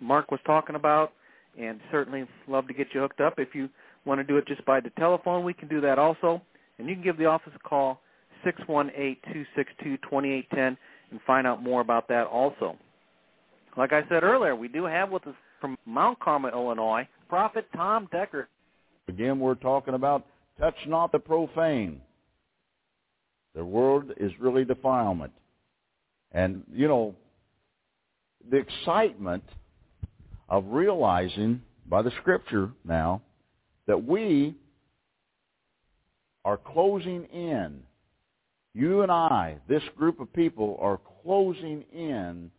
[0.00, 1.12] Mark was talking about,
[1.58, 3.34] and certainly love to get you hooked up.
[3.38, 3.68] If you
[4.04, 6.42] want to do it just by the telephone, we can do that also.
[6.78, 8.00] And you can give the office a call,
[8.44, 10.76] 618-262-2810,
[11.10, 12.76] and find out more about that also.
[13.76, 18.08] Like I said earlier, we do have with us from Mount Carmel, Illinois, Prophet Tom
[18.12, 18.46] Deckard.
[19.08, 20.26] Again, we're talking about
[20.58, 22.00] touch not the profane.
[23.54, 25.32] The word is really defilement.
[26.32, 27.14] And, you know,
[28.50, 29.44] the excitement
[30.48, 33.22] of realizing by the scripture now
[33.86, 34.54] that we
[36.44, 37.82] are closing in.
[38.74, 42.50] You and I, this group of people, are closing in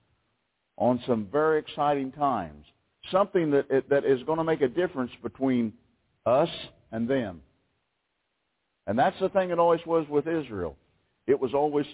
[0.78, 2.66] on some very exciting times.
[3.12, 5.74] Something that, that is going to make a difference between
[6.25, 6.50] us
[6.92, 7.42] and them.
[8.88, 10.75] And that's the thing it always was with Israel.
[11.28, 11.86] It was always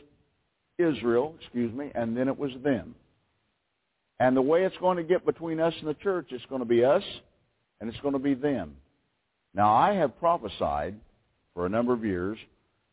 [0.78, 2.96] Israel, excuse me, and then it was them.
[4.20, 6.68] And the way it's going to get between us and the church, it's going to
[6.68, 7.04] be us
[7.80, 8.76] and it's going to be them.
[9.54, 10.96] Now, I have prophesied
[11.54, 12.38] for a number of years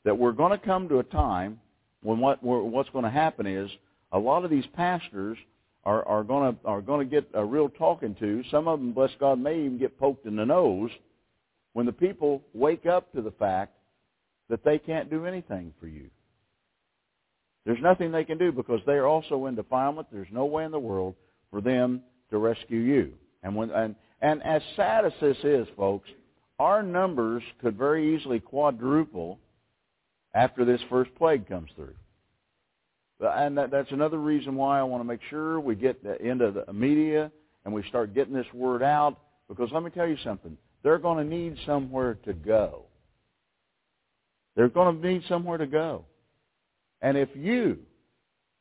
[0.05, 1.61] that we're going to come to a time
[2.03, 3.71] when what what's going to happen is
[4.13, 5.37] a lot of these pastors
[5.85, 8.43] are, are going to are going to get a real talking to.
[8.51, 10.91] Some of them, bless God, may even get poked in the nose
[11.73, 13.73] when the people wake up to the fact
[14.49, 16.11] that they can't do anything for you.
[17.65, 20.09] There's nothing they can do because they are also in defilement.
[20.11, 21.15] There's no way in the world
[21.51, 23.13] for them to rescue you.
[23.43, 26.09] And when and and as sad as this is, folks,
[26.59, 29.39] our numbers could very easily quadruple
[30.35, 31.95] after this first plague comes through.
[33.21, 36.73] And that, that's another reason why I want to make sure we get into the
[36.73, 37.31] media
[37.65, 39.19] and we start getting this word out.
[39.49, 40.57] Because let me tell you something.
[40.83, 42.85] They're going to need somewhere to go.
[44.57, 46.05] They're going to need somewhere to go.
[47.03, 47.79] And if you,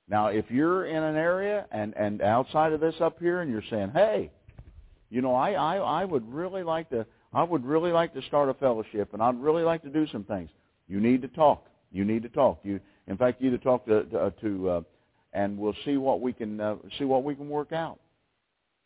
[0.08, 3.64] now if you're in an area and, and outside of this up here and you're
[3.70, 4.32] saying, hey,
[5.10, 8.50] you know, I, I, I would really like to, I would really like to start
[8.50, 10.50] a fellowship and I'd really like to do some things.
[10.88, 11.68] You need to talk.
[11.92, 12.60] You need to talk.
[12.64, 14.82] You, in fact, you need to talk to, to, uh, to uh,
[15.34, 18.00] and we'll see what we can uh, see what we can work out.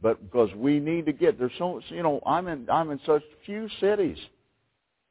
[0.01, 3.23] But because we need to get there's so you know I'm in I'm in such
[3.45, 4.17] few cities,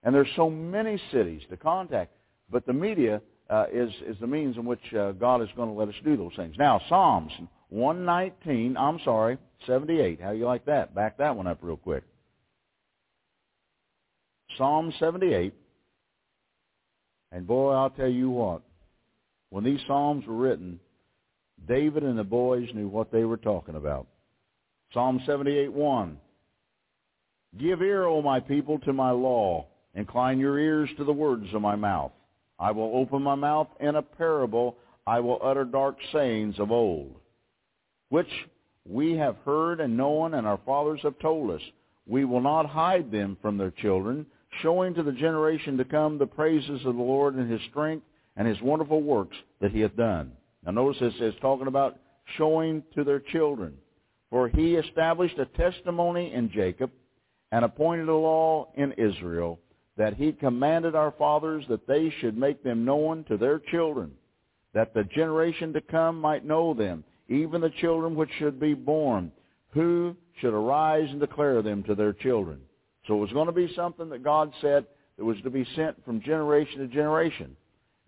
[0.02, 2.12] and there's so many cities to contact.
[2.50, 5.74] But the media uh, is is the means in which uh, God is going to
[5.74, 6.54] let us do those things.
[6.58, 7.32] Now Psalms
[7.72, 8.76] 119.
[8.76, 10.20] I'm sorry, 78.
[10.20, 10.94] How you like that?
[10.94, 12.04] Back that one up real quick.
[14.58, 15.54] Psalm 78.
[17.32, 18.60] And boy, I'll tell you what,
[19.48, 20.78] when these Psalms were written,
[21.66, 24.06] David and the boys knew what they were talking about.
[24.92, 26.16] Psalm 78:1.
[27.58, 29.66] Give ear, O my people, to my law.
[29.94, 32.12] Incline your ears to the words of my mouth.
[32.62, 34.76] I will open my mouth in a parable.
[35.04, 37.16] I will utter dark sayings of old,
[38.08, 38.30] which
[38.88, 41.60] we have heard and known and our fathers have told us.
[42.06, 44.26] We will not hide them from their children,
[44.62, 48.06] showing to the generation to come the praises of the Lord and his strength
[48.36, 50.30] and his wonderful works that he hath done.
[50.64, 51.98] Now notice this is talking about
[52.36, 53.74] showing to their children.
[54.30, 56.92] For he established a testimony in Jacob
[57.50, 59.58] and appointed a law in Israel
[60.02, 64.10] that he commanded our fathers that they should make them known to their children,
[64.74, 69.30] that the generation to come might know them, even the children which should be born,
[69.70, 72.60] who should arise and declare them to their children.
[73.06, 76.04] So it was going to be something that God said that was to be sent
[76.04, 77.56] from generation to generation.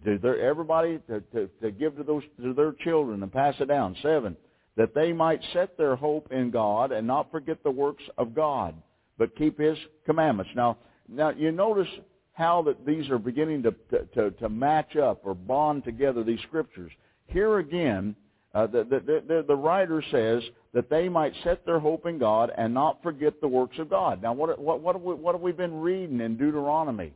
[0.05, 3.95] To everybody to, to, to give to those to their children and pass it down.
[4.03, 4.37] Seven,
[4.77, 8.75] that they might set their hope in God and not forget the works of God,
[9.17, 10.51] but keep His commandments.
[10.57, 10.77] Now,
[11.09, 11.89] now you notice
[12.33, 13.75] how that these are beginning to,
[14.15, 16.91] to, to match up or bond together these scriptures.
[17.27, 18.17] Here again,
[18.55, 20.43] uh, the, the, the, the writer says
[20.73, 24.23] that they might set their hope in God and not forget the works of God.
[24.23, 27.13] Now, what, what, what, have, we, what have we been reading in Deuteronomy?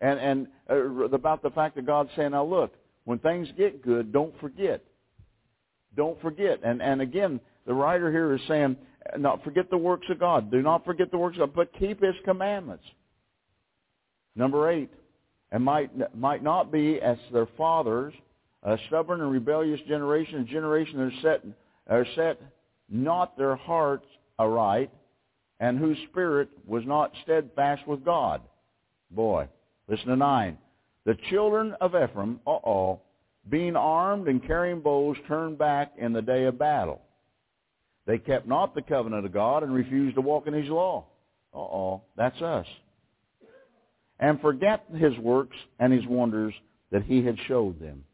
[0.00, 2.74] And, and uh, about the fact that God's saying, now look,
[3.04, 4.82] when things get good, don't forget.
[5.96, 6.60] Don't forget.
[6.62, 8.76] And, and again, the writer here is saying,
[9.18, 10.50] not forget the works of God.
[10.50, 12.84] Do not forget the works of God, but keep His commandments.
[14.36, 14.90] Number eight,
[15.50, 18.14] and might, might not be as their fathers
[18.62, 21.44] a stubborn and rebellious generation, a generation that set,
[21.88, 22.40] are set
[22.90, 24.06] not their hearts
[24.38, 24.90] aright,
[25.60, 28.42] and whose spirit was not steadfast with God.
[29.10, 29.48] Boy,
[29.88, 30.58] listen to nine.
[31.04, 33.00] The children of Ephraim, uh-oh,
[33.48, 37.00] being armed and carrying bows, turned back in the day of battle.
[38.06, 41.06] They kept not the covenant of God and refused to walk in his law.
[41.54, 42.66] Uh-oh, that's us.
[44.18, 46.54] And forget his works and his wonders
[46.90, 48.04] that he had showed them.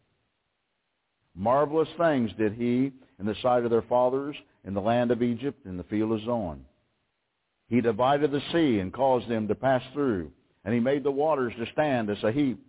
[1.35, 5.65] Marvelous things did he in the sight of their fathers in the land of Egypt
[5.65, 6.65] in the field of Zoan.
[7.69, 10.31] He divided the sea and caused them to pass through,
[10.65, 12.63] and he made the waters to stand as a heap.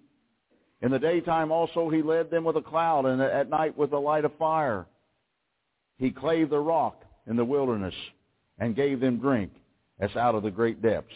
[0.81, 3.99] In the daytime also he led them with a cloud, and at night with a
[3.99, 4.85] light of fire.
[5.97, 7.95] He clave the rock in the wilderness
[8.59, 9.51] and gave them drink
[9.99, 11.13] as out of the great depths.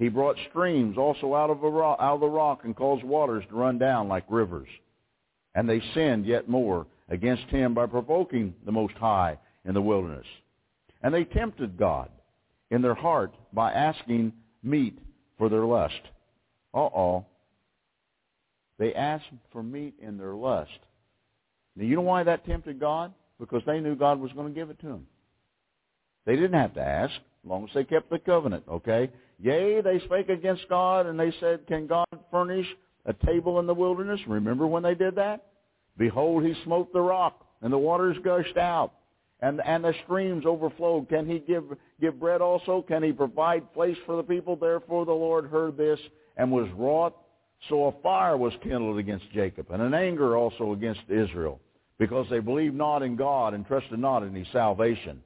[0.00, 3.54] He brought streams also out of, rock, out of the rock and caused waters to
[3.54, 4.68] run down like rivers.
[5.54, 10.24] And they sinned yet more against him by provoking the Most High in the wilderness.
[11.02, 12.08] And they tempted God
[12.70, 14.98] in their heart by asking meat
[15.36, 16.00] for their lust.
[16.72, 17.26] Uh-oh.
[18.78, 20.70] They asked for meat in their lust.
[21.76, 23.12] Now, you know why that tempted God?
[23.38, 25.06] Because they knew God was going to give it to them.
[26.24, 27.12] They didn't have to ask.
[27.12, 29.10] as long as they kept the covenant, okay?
[29.42, 32.66] Yea, they spake against God, and they said, Can God furnish
[33.06, 34.20] a table in the wilderness?
[34.26, 35.46] Remember when they did that?
[35.96, 38.92] Behold, he smote the rock, and the waters gushed out,
[39.40, 41.08] and, and the streams overflowed.
[41.08, 41.64] Can he give,
[42.00, 42.84] give bread also?
[42.86, 44.56] Can he provide place for the people?
[44.56, 45.98] Therefore the Lord heard this
[46.36, 47.14] and was wroth.
[47.68, 51.60] So a fire was kindled against Jacob, and an anger also against Israel,
[51.98, 55.22] because they believed not in God and trusted not in his salvation.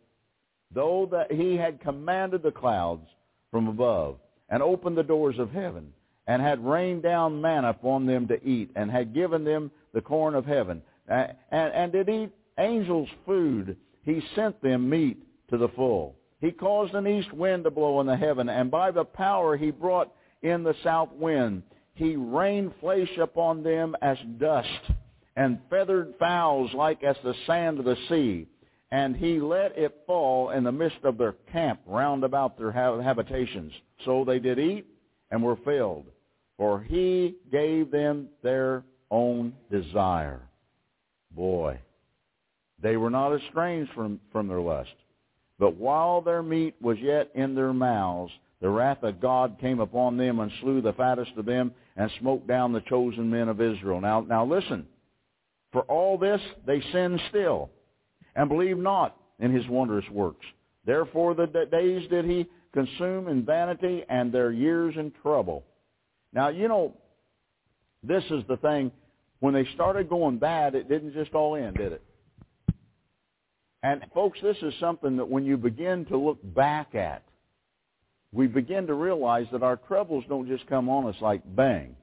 [0.73, 3.07] Though that he had commanded the clouds
[3.55, 4.17] from above,
[4.49, 5.93] and opened the doors of heaven,
[6.27, 10.35] and had rained down manna upon them to eat, and had given them the corn
[10.35, 16.17] of heaven, and, and did eat angels' food, he sent them meat to the full.
[16.41, 19.71] He caused an east wind to blow in the heaven, and by the power he
[19.71, 21.63] brought in the south wind.
[21.95, 24.91] He rained flesh upon them as dust,
[25.37, 28.49] and feathered fowls like as the sand of the sea
[28.95, 33.73] and he let it fall in the midst of their camp round about their habitations.
[34.05, 34.87] So they did eat
[35.33, 36.07] and were filled,
[36.57, 40.43] for he gave them their own desire.
[41.33, 41.81] Boy,
[42.81, 44.95] they were not estranged from, from their lust.
[45.59, 50.17] But while their meat was yet in their mouths, the wrath of God came upon
[50.17, 54.01] them and slew the fattest of them and smote down the chosen men of Israel.
[54.01, 54.87] Now, now listen.
[55.73, 57.71] For all this, they sinned still
[58.37, 60.45] and believe not in his wondrous works.
[60.85, 65.65] Therefore the days did he consume in vanity and their years in trouble.
[66.33, 66.95] Now, you know,
[68.03, 68.91] this is the thing.
[69.41, 72.03] When they started going bad, it didn't just all end, did it?
[73.83, 77.23] And folks, this is something that when you begin to look back at,
[78.33, 81.95] we begin to realize that our troubles don't just come on us like bang.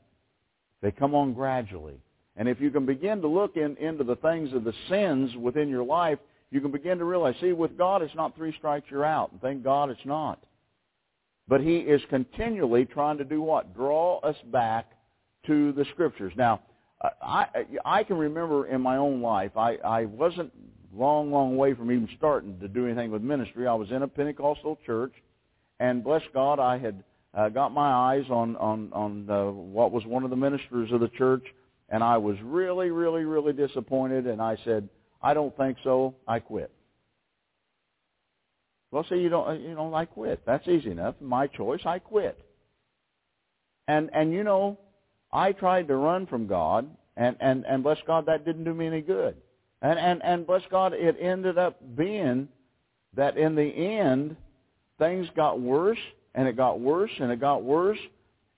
[0.82, 2.00] They come on gradually.
[2.38, 5.70] And if you can begin to look in, into the things of the sins within
[5.70, 6.20] your life,
[6.50, 9.32] you can begin to realize, see, with God it's not three strikes you're out.
[9.32, 10.40] And thank God it's not.
[11.48, 13.76] But he is continually trying to do what?
[13.76, 14.92] Draw us back
[15.48, 16.34] to the Scriptures.
[16.36, 16.62] Now,
[17.22, 17.48] I,
[17.84, 20.52] I can remember in my own life, I, I wasn't
[20.94, 23.68] long, long way from even starting to do anything with ministry.
[23.68, 25.14] I was in a Pentecostal church,
[25.80, 30.06] and bless God, I had uh, got my eyes on on on uh, what was
[30.06, 31.44] one of the ministers of the church
[31.92, 34.88] and I was really, really, really disappointed, and I said,
[35.22, 36.16] I don't think so.
[36.28, 36.72] I quit.
[38.92, 40.42] Well, say you don't, uh, you know, I quit.
[40.46, 41.16] That's easy enough.
[41.22, 41.82] My choice.
[41.86, 42.40] I quit.
[43.88, 44.80] And and you know,
[45.32, 48.88] I tried to run from God, and and and bless God, that didn't do me
[48.88, 49.36] any good.
[49.82, 52.48] And and and bless God, it ended up being
[53.16, 54.38] that in the end,
[54.98, 56.00] things got worse,
[56.36, 58.00] and it got worse, and it got worse,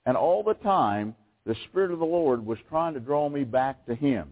[0.06, 3.84] and all the time the Spirit of the Lord was trying to draw me back
[3.86, 4.28] to Him.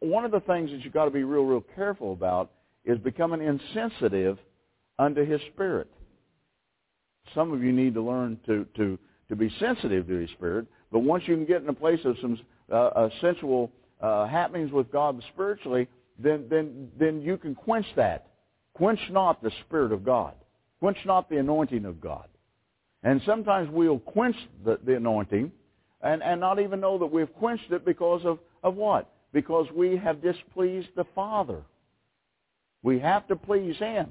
[0.00, 2.50] One of the things that you've got to be real, real careful about
[2.84, 4.38] is becoming insensitive
[4.98, 5.90] unto His Spirit.
[7.34, 8.98] Some of you need to learn to, to,
[9.28, 12.16] to be sensitive to His Spirit, but once you can get in a place of
[12.20, 12.38] some
[12.70, 18.28] uh, uh, sensual uh, happenings with God spiritually, then, then, then you can quench that.
[18.74, 20.34] Quench not the Spirit of God.
[20.78, 22.28] Quench not the anointing of God.
[23.02, 25.50] And sometimes we'll quench the, the anointing
[26.02, 29.10] and, and not even know that we've quenched it because of, of what?
[29.32, 31.62] Because we have displeased the Father.
[32.82, 34.08] We have to please Him.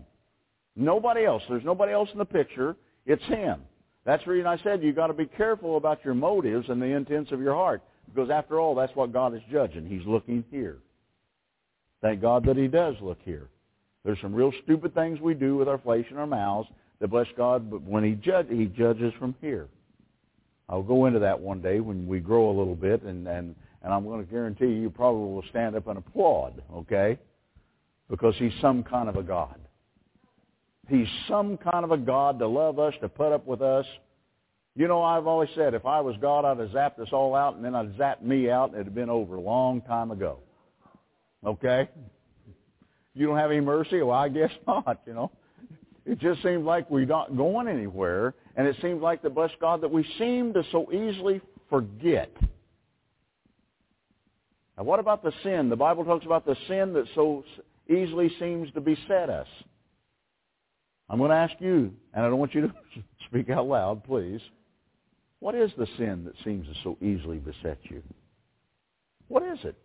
[0.76, 1.44] Nobody else.
[1.48, 2.76] There's nobody else in the picture.
[3.06, 3.62] It's Him.
[4.06, 6.86] That's the reason I said you've got to be careful about your motives and the
[6.86, 7.82] intents of your heart.
[8.14, 9.88] Because after all, that's what God is judging.
[9.88, 10.78] He's looking here.
[12.02, 13.50] Thank God that He does look here.
[14.04, 17.28] There's some real stupid things we do with our flesh and our mouths that bless
[17.36, 19.68] God, but when He, judge, he judges from here.
[20.68, 23.56] I'll go into that one day when we grow a little bit, and and
[23.86, 27.20] and I'm going to guarantee you, you probably will stand up and applaud, okay?
[28.10, 29.60] Because he's some kind of a God.
[30.90, 33.86] He's some kind of a God to love us, to put up with us.
[34.76, 37.56] You know, I've always said, if I was God, I'd have zapped us all out,
[37.56, 40.40] and then I'd zap me out, and it'd have been over a long time ago.
[41.46, 41.88] Okay?
[43.14, 44.02] You don't have any mercy?
[44.02, 45.32] Well, I guess not, you know.
[46.06, 49.82] It just seems like we're not going anywhere, and it seems like the blessed God
[49.82, 52.32] that we seem to so easily forget.
[54.78, 55.70] Now, what about the sin?
[55.70, 57.44] The Bible talks about the sin that so
[57.90, 59.48] easily seems to beset us.
[61.10, 62.74] I'm going to ask you, and I don't want you to
[63.30, 64.42] speak out loud, please.
[65.40, 68.04] What is the sin that seems to so easily beset you?
[69.28, 69.76] What is it?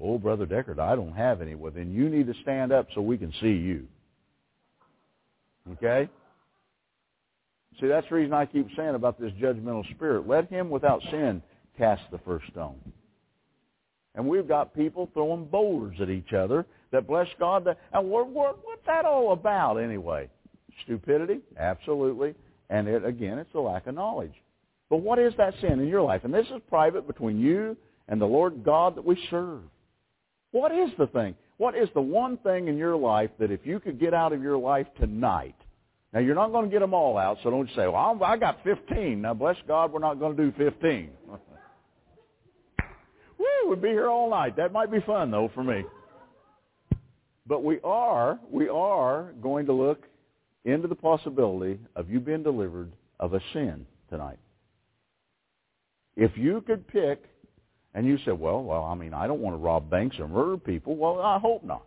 [0.00, 1.54] Oh, Brother Deckard, I don't have any.
[1.54, 3.86] Well, then you need to stand up so we can see you.
[5.72, 6.08] Okay?
[7.80, 10.26] See, that's the reason I keep saying about this judgmental spirit.
[10.26, 11.42] Let him without sin
[11.76, 12.80] cast the first stone.
[14.14, 17.64] And we've got people throwing boulders at each other that bless God.
[17.64, 20.28] That, and what, what, what's that all about anyway?
[20.84, 21.40] Stupidity?
[21.56, 22.34] Absolutely.
[22.68, 24.34] And it, again, it's a lack of knowledge.
[24.90, 26.24] But what is that sin in your life?
[26.24, 27.76] And this is private between you
[28.08, 29.60] and the Lord God that we serve.
[30.50, 31.34] What is the thing?
[31.58, 34.40] What is the one thing in your life that if you could get out of
[34.42, 35.56] your life tonight,
[36.12, 38.62] now you're not going to get them all out, so don't say, well, I got
[38.64, 39.20] 15.
[39.20, 41.10] Now bless God, we're not going to do 15.
[43.38, 44.56] Woo, we'd be here all night.
[44.56, 45.84] That might be fun though for me.
[47.46, 50.04] But we are, we are going to look
[50.64, 54.38] into the possibility of you being delivered of a sin tonight.
[56.14, 57.24] If you could pick,
[57.94, 60.56] and you said, well, well, I mean, I don't want to rob banks or murder
[60.56, 60.96] people.
[60.96, 61.82] Well, I hope not.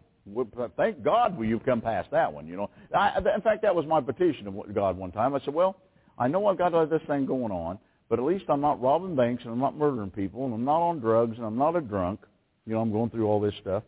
[0.77, 2.47] Thank God you've come past that one.
[2.47, 5.33] You know, I, in fact, that was my petition to God one time.
[5.33, 5.77] I said, well,
[6.17, 7.79] I know I've got this thing going on,
[8.09, 10.81] but at least I'm not robbing banks and I'm not murdering people and I'm not
[10.81, 12.19] on drugs and I'm not a drunk.
[12.65, 13.83] You know, I'm going through all this stuff.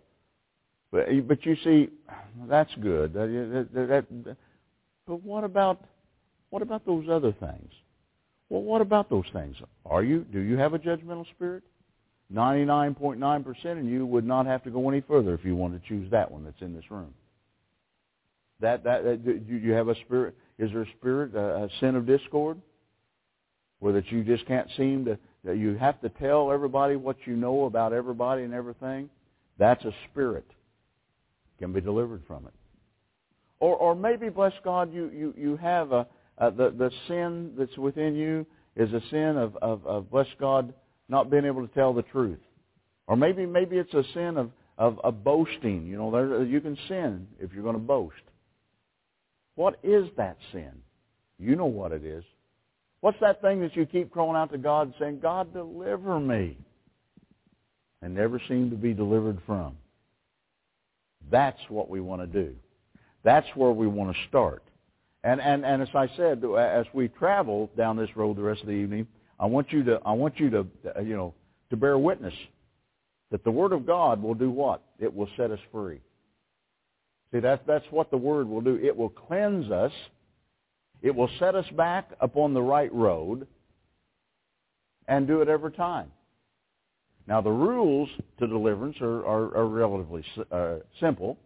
[0.91, 1.89] But but you see,
[2.47, 3.13] that's good.
[3.13, 4.37] That, that, that,
[5.07, 5.83] but what about
[6.49, 7.71] what about those other things?
[8.49, 9.55] Well, what about those things?
[9.85, 11.63] Are you do you have a judgmental spirit?
[12.31, 16.09] 99.9% and you would not have to go any further if you want to choose
[16.11, 17.13] that one that's in this room.
[18.59, 21.95] That that, that do you have a spirit is there a spirit a, a sin
[21.95, 22.61] of discord
[23.79, 27.35] where that you just can't seem to that you have to tell everybody what you
[27.35, 29.09] know about everybody and everything?
[29.57, 30.45] That's a spirit.
[31.59, 32.53] Can be delivered from it.
[33.59, 37.77] Or, or maybe, bless God, you, you, you have a, a, the, the sin that's
[37.77, 40.73] within you is a sin of, of, of, bless God,
[41.09, 42.39] not being able to tell the truth.
[43.07, 45.85] Or maybe, maybe it's a sin of, of, of boasting.
[45.87, 48.15] You know, there, you can sin if you're going to boast.
[49.55, 50.71] What is that sin?
[51.37, 52.23] You know what it is.
[53.01, 56.57] What's that thing that you keep crying out to God and saying, God, deliver me,
[58.01, 59.75] and never seem to be delivered from?
[61.29, 62.55] That's what we want to do.
[63.23, 64.63] That's where we want to start.
[65.23, 68.67] And, and, and as I said, as we travel down this road the rest of
[68.67, 69.07] the evening,
[69.43, 70.65] I want you to, I want you to,
[71.03, 71.33] you know,
[71.69, 72.33] to bear witness
[73.29, 74.81] that the Word of God will do what?
[74.99, 75.99] It will set us free.
[77.33, 78.79] See, that's, that's what the Word will do.
[78.81, 79.91] It will cleanse us.
[81.01, 83.45] It will set us back upon the right road
[85.09, 86.09] and do it every time.
[87.27, 88.07] Now, the rules
[88.39, 91.37] to deliverance are, are, are relatively uh, simple.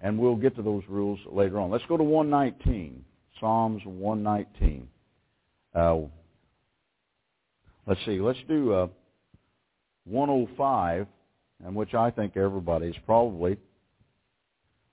[0.00, 1.70] And we'll get to those rules later on.
[1.70, 3.04] Let's go to 119,
[3.40, 4.88] Psalms 119.
[5.74, 5.96] Uh,
[7.86, 8.86] let's see, let's do uh,
[10.04, 11.06] 105,
[11.64, 13.56] and which I think everybody's probably,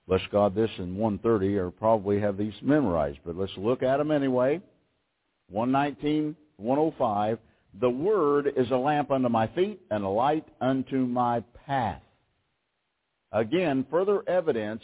[0.07, 3.19] bless God, this and 130 or probably have these memorized.
[3.25, 4.61] But let's look at them anyway.
[5.49, 7.39] 119, 105.
[7.79, 12.01] The word is a lamp unto my feet and a light unto my path.
[13.31, 14.83] Again, further evidence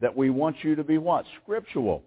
[0.00, 1.24] that we want you to be what?
[1.42, 2.02] Scriptural.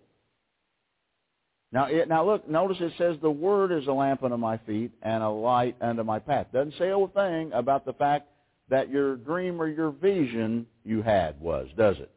[1.71, 4.91] Now, it, now look, notice it says the word is a lamp unto my feet
[5.01, 6.47] and a light unto my path.
[6.51, 8.27] Doesn't say a thing about the fact
[8.69, 12.12] that your dream or your vision you had was, does it?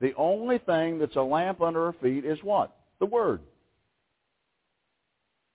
[0.00, 2.76] The only thing that's a lamp under our feet is what?
[3.00, 3.40] The Word.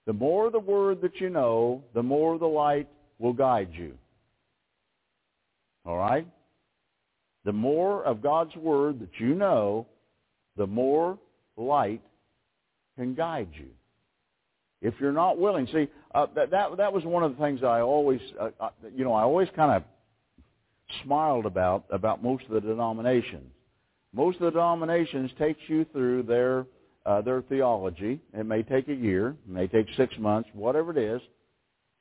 [0.05, 2.87] The more the Word that you know, the more the light
[3.19, 3.93] will guide you.
[5.85, 6.27] All right?
[7.45, 9.87] The more of God's Word that you know,
[10.57, 11.17] the more
[11.55, 12.01] light
[12.97, 13.69] can guide you.
[14.81, 17.79] If you're not willing, see uh, that, that that was one of the things I
[17.79, 19.83] always, uh, uh, you know, I always kind of
[21.03, 23.49] smiled about about most of the denominations.
[24.13, 26.65] Most of the denominations takes you through their
[27.05, 28.19] uh, their theology.
[28.33, 31.21] It may take a year, it may take six months, whatever it is,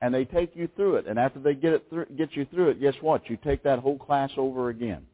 [0.00, 1.06] and they take you through it.
[1.06, 3.30] And after they get it through, get you through it, guess what?
[3.30, 5.06] You take that whole class over again.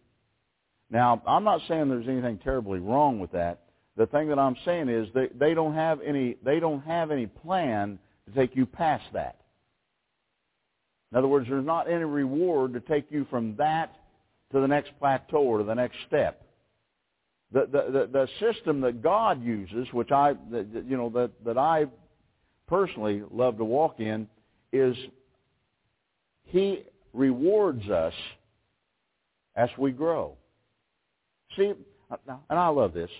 [0.91, 3.61] Now, I'm not saying there's anything terribly wrong with that.
[3.99, 7.27] The thing that I'm saying is they, they don't have any they don't have any
[7.27, 9.41] plan to take you past that.
[11.11, 13.93] In other words, there's not any reward to take you from that
[14.53, 16.43] to the next plateau or to the next step.
[17.51, 21.87] The, the, the, the system that God uses, which I, you know, that, that I
[22.69, 24.29] personally love to walk in,
[24.71, 24.95] is
[26.45, 26.85] He
[27.15, 28.15] rewards us
[29.57, 30.37] as we grow.
[31.57, 31.73] See,
[32.11, 33.11] and I love this.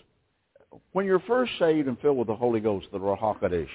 [0.93, 3.69] When you're first saved and filled with the Holy Ghost, the Ruach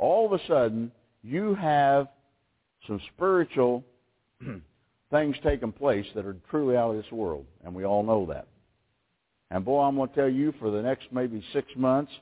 [0.00, 0.90] all of a sudden
[1.22, 2.08] you have
[2.86, 3.84] some spiritual
[5.10, 8.48] things taking place that are truly out of this world, and we all know that.
[9.50, 12.12] And boy, I'm going to tell you, for the next maybe six months,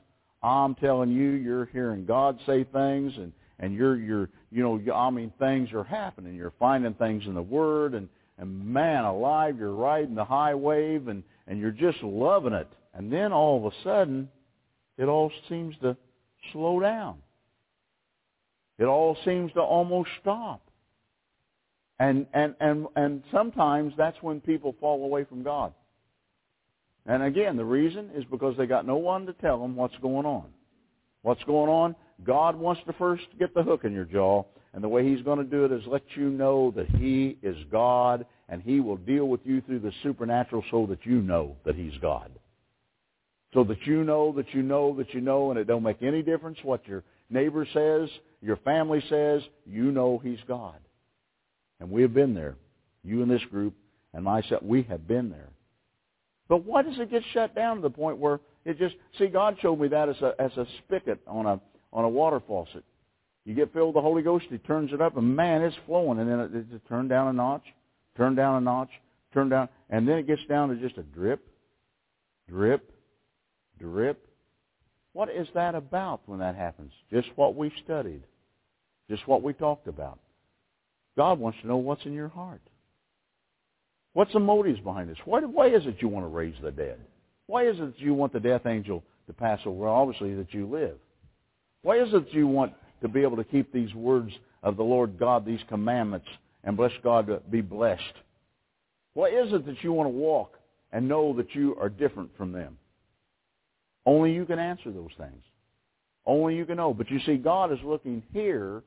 [0.43, 5.09] I'm telling you, you're hearing God say things, and and you're you're you know I
[5.09, 6.35] mean things are happening.
[6.35, 11.07] You're finding things in the Word, and and man alive, you're riding the high wave,
[11.07, 12.67] and and you're just loving it.
[12.99, 14.27] And then all of a sudden,
[14.97, 15.95] it all seems to
[16.51, 17.19] slow down.
[18.77, 20.61] It all seems to almost stop.
[21.97, 25.73] And, and, and, and sometimes that's when people fall away from God.
[27.05, 30.25] And again, the reason is because they got no one to tell them what's going
[30.25, 30.47] on.
[31.21, 31.95] What's going on?
[32.25, 35.39] God wants to first get the hook in your jaw, and the way he's going
[35.39, 39.29] to do it is let you know that he is God, and he will deal
[39.29, 42.29] with you through the supernatural so that you know that he's God.
[43.53, 46.21] So that you know that you know that you know, and it don't make any
[46.21, 48.09] difference what your neighbor says,
[48.41, 50.75] your family says, you know he's God.
[51.79, 52.55] And we have been there.
[53.03, 53.73] You and this group
[54.13, 55.49] and myself, we have been there.
[56.47, 59.57] But why does it get shut down to the point where it just see God
[59.61, 61.59] showed me that as a as a spigot on a
[61.93, 62.83] on a water faucet.
[63.45, 66.19] You get filled with the Holy Ghost, He turns it up, and man, it's flowing,
[66.19, 67.63] and then it, it, it turn down a notch,
[68.17, 68.89] turn down a notch,
[69.33, 71.47] turn down, and then it gets down to just a drip,
[72.47, 72.91] drip,
[73.79, 74.25] drip.
[75.13, 76.91] What is that about when that happens?
[77.11, 78.23] Just what we've studied,
[79.09, 80.19] just what we talked about.
[81.17, 82.61] God wants to know what's in your heart.
[84.13, 85.17] What's the motives behind this?
[85.25, 86.99] Why, why is it you want to raise the dead?
[87.47, 89.87] Why is it you want the death angel to pass over?
[89.87, 90.97] Obviously that you live.
[91.81, 94.31] Why is it you want to be able to keep these words
[94.63, 96.27] of the Lord God, these commandments,
[96.63, 98.01] and bless God to be blessed?
[99.13, 100.57] Why is it that you want to walk
[100.91, 102.77] and know that you are different from them?
[104.09, 105.43] Only you can answer those things.
[106.25, 106.95] Only you can know.
[106.95, 108.81] But you see, God is looking here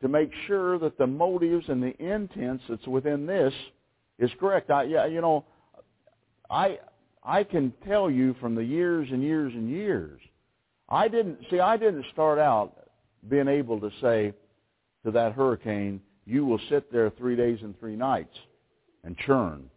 [0.00, 3.52] to make sure that the motives and the intents that's within this
[4.18, 4.70] is correct.
[4.70, 5.44] I, yeah, you know,
[6.48, 6.78] I
[7.22, 10.18] I can tell you from the years and years and years,
[10.88, 11.60] I didn't see.
[11.60, 12.88] I didn't start out
[13.28, 14.32] being able to say
[15.04, 18.38] to that hurricane, "You will sit there three days and three nights
[19.04, 19.68] and churn.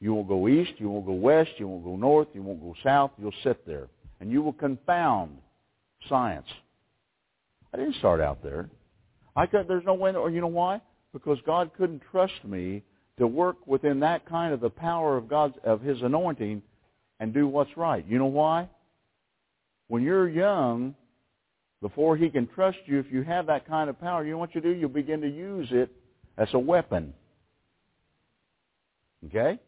[0.00, 0.72] You won't go east.
[0.78, 1.50] You won't go west.
[1.58, 2.28] You won't go north.
[2.32, 3.10] You won't go south.
[3.18, 3.88] You'll sit there,
[4.20, 5.38] and you will confound
[6.08, 6.46] science."
[7.72, 8.70] I didn't start out there.
[9.36, 9.68] I could.
[9.68, 10.14] There's no way.
[10.14, 10.80] Or you know why?
[11.12, 12.82] Because God couldn't trust me
[13.18, 16.62] to work within that kind of the power of God's of His anointing
[17.20, 18.04] and do what's right.
[18.06, 18.68] You know why?
[19.88, 20.94] When you're young,
[21.80, 24.54] before He can trust you, if you have that kind of power, you know what
[24.54, 24.70] you do?
[24.70, 25.90] You begin to use it
[26.36, 27.14] as a weapon.
[29.26, 29.58] Okay?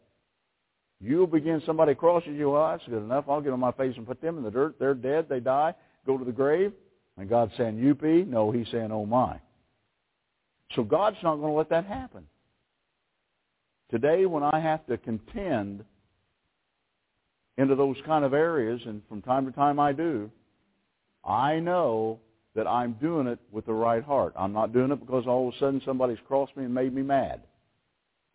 [1.01, 3.25] You'll begin, somebody crosses you, well, that's good enough.
[3.27, 4.75] I'll get on my face and put them in the dirt.
[4.79, 5.27] They're dead.
[5.27, 5.73] They die.
[6.05, 6.73] Go to the grave.
[7.17, 8.23] And God's saying, you be?
[8.23, 9.39] No, He's saying, oh my.
[10.75, 12.27] So God's not going to let that happen.
[13.89, 15.83] Today, when I have to contend
[17.57, 20.31] into those kind of areas, and from time to time I do,
[21.25, 22.19] I know
[22.55, 24.33] that I'm doing it with the right heart.
[24.37, 27.01] I'm not doing it because all of a sudden somebody's crossed me and made me
[27.01, 27.41] mad.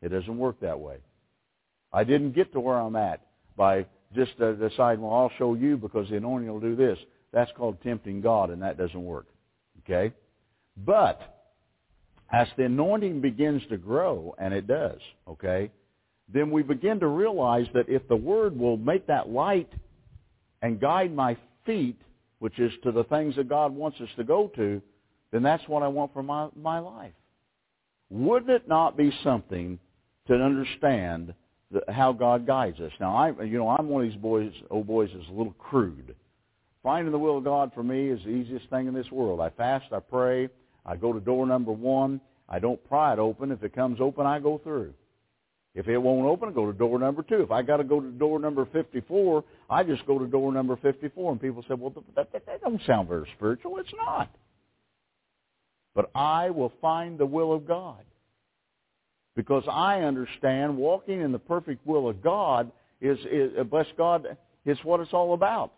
[0.03, 0.99] It doesn't work that way.
[1.97, 3.23] I didn't get to where I'm at
[3.57, 6.99] by just uh, deciding, well, I'll show you because the anointing will do this.
[7.33, 9.29] That's called tempting God, and that doesn't work.
[9.83, 10.15] Okay?
[10.77, 11.19] But
[12.31, 15.71] as the anointing begins to grow, and it does, okay,
[16.31, 19.73] then we begin to realize that if the Word will make that light
[20.61, 21.99] and guide my feet,
[22.41, 24.83] which is to the things that God wants us to go to,
[25.33, 27.15] then that's what I want for my, my life.
[28.11, 29.79] Wouldn't it not be something
[30.27, 31.33] to understand
[31.71, 32.93] the, how God guides us?
[33.01, 36.15] Now, I, you know, I'm one of these boys, old boys is a little crude.
[36.83, 39.41] Finding the will of God for me is the easiest thing in this world.
[39.41, 40.49] I fast, I pray,
[40.85, 42.21] I go to door number one.
[42.49, 43.51] I don't pry it open.
[43.51, 44.95] If it comes open, I go through.
[45.75, 47.43] If it won't open, I go to door number two.
[47.43, 50.77] If I got to go to door number 54, I just go to door number
[50.77, 51.33] 54.
[51.33, 53.79] And people say, well, that, that, that don't sound very spiritual.
[53.79, 54.31] It's not.
[55.95, 58.05] But I will find the will of God.
[59.37, 64.27] Because I understand walking in the perfect will of God is, is bless God,
[64.65, 65.73] is what it's all about.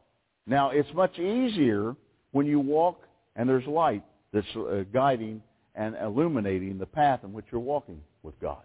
[0.46, 1.94] Now, it's much easier
[2.30, 3.02] when you walk
[3.36, 5.42] and there's light that's uh, guiding
[5.74, 8.62] and illuminating the path in which you're walking with God.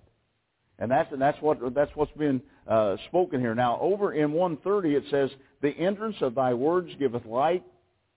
[0.79, 3.55] And that's, and that's, what, that's what's been uh, spoken here.
[3.55, 5.29] Now, over in 130, it says,
[5.61, 7.63] The entrance of thy words giveth light,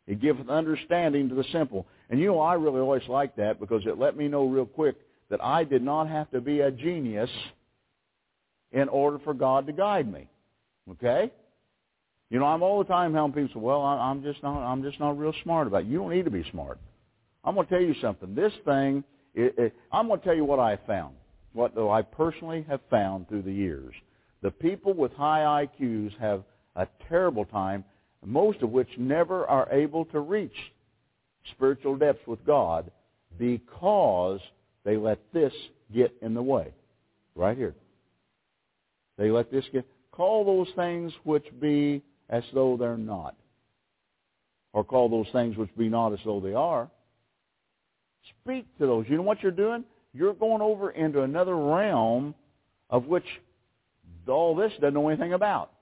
[0.07, 1.87] it giveth understanding to the simple.
[2.11, 4.97] And you know, I really always like that because it let me know real quick
[5.31, 7.31] that I did not have to be a genius
[8.73, 10.29] in order for God to guide me.
[10.91, 11.31] Okay?
[12.31, 15.19] You know, I'm all the time helping people well, I'm just not, I'm just not
[15.19, 15.87] real smart about it.
[15.87, 16.79] You don't need to be smart.
[17.45, 18.35] I'm going to tell you something.
[18.35, 21.15] This thing, it, it, I'm going to tell you what I found,
[21.53, 23.95] what I personally have found through the years.
[24.43, 26.43] The people with high IQs have
[26.75, 27.85] a terrible time,
[28.25, 30.57] most of which never are able to reach
[31.53, 32.91] spiritual depths with God
[33.39, 34.41] because
[34.87, 35.53] they let this
[35.92, 36.72] get in the way.
[37.35, 37.75] Right here.
[39.18, 43.35] They let this get, call those things which be as though they're not.
[44.72, 46.88] Or call those things which be not as though they are.
[48.42, 49.07] Speak to those.
[49.09, 49.85] You know what you're doing?
[50.14, 52.35] You're going over into another realm
[52.88, 53.27] of which
[54.29, 55.72] all this doesn't know anything about.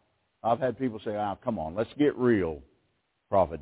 [0.43, 2.63] I've had people say, "Ah, come on, let's get real,
[3.31, 3.61] prophet.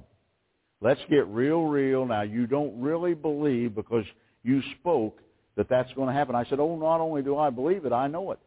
[0.81, 2.07] Let's get real, real.
[2.07, 4.05] Now, you don't really believe because
[4.43, 5.21] you spoke
[5.57, 6.35] that that's going to happen.
[6.35, 8.39] I said, oh, not only do I believe it, I know it.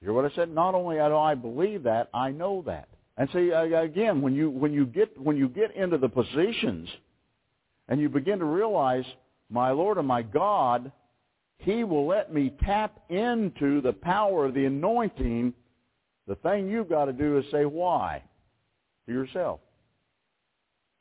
[0.00, 0.52] You hear what I said?
[0.52, 2.88] Not only do I believe that, I know that.
[3.16, 6.88] And see, uh, again, when you, when you, get, when you get into the positions
[7.88, 9.04] and you begin to realize,
[9.48, 10.90] my Lord and my God,
[11.58, 15.52] He will let me tap into the power of the anointing,
[16.26, 18.22] the thing you've got to do is say why
[19.06, 19.60] to yourself.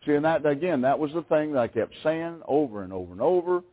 [0.06, 3.12] See, and that, again, that was the thing that I kept saying over and over
[3.12, 3.63] and over,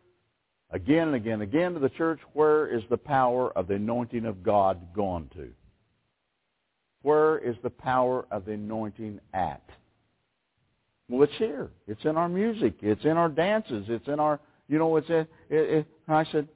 [0.70, 4.26] again and again and again to the church, where is the power of the anointing
[4.26, 5.48] of God gone to?
[7.02, 9.62] Where is the power of the anointing at?
[11.08, 11.70] Well, it's here.
[11.86, 12.74] It's in our music.
[12.82, 13.86] It's in our dances.
[13.88, 16.48] It's in our, you know, it's in, it, it, I said,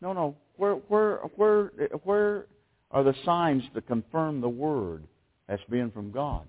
[0.00, 1.70] no, no, where, where, where,
[2.04, 2.46] where
[2.90, 5.04] are the signs to confirm the word
[5.48, 6.46] as being from God?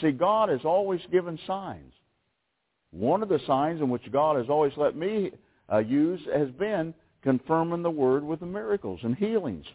[0.00, 1.92] See, God has always given signs.
[2.90, 5.30] One of the signs in which God has always let me
[5.70, 9.66] uh, use has been confirming the word with the miracles and healings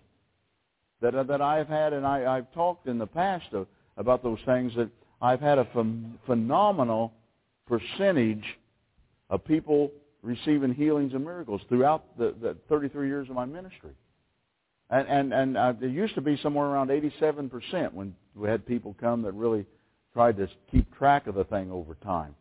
[1.01, 4.39] that uh, that I've had, and I, I've talked in the past of, about those
[4.45, 4.89] things that
[5.21, 5.85] I've had a ph-
[6.25, 7.13] phenomenal
[7.67, 8.43] percentage
[9.29, 13.91] of people receiving healings and miracles throughout the, the 33 years of my ministry.
[14.89, 18.65] And and and uh, it used to be somewhere around 87 percent when we had
[18.65, 19.65] people come that really
[20.13, 22.35] tried to keep track of the thing over time.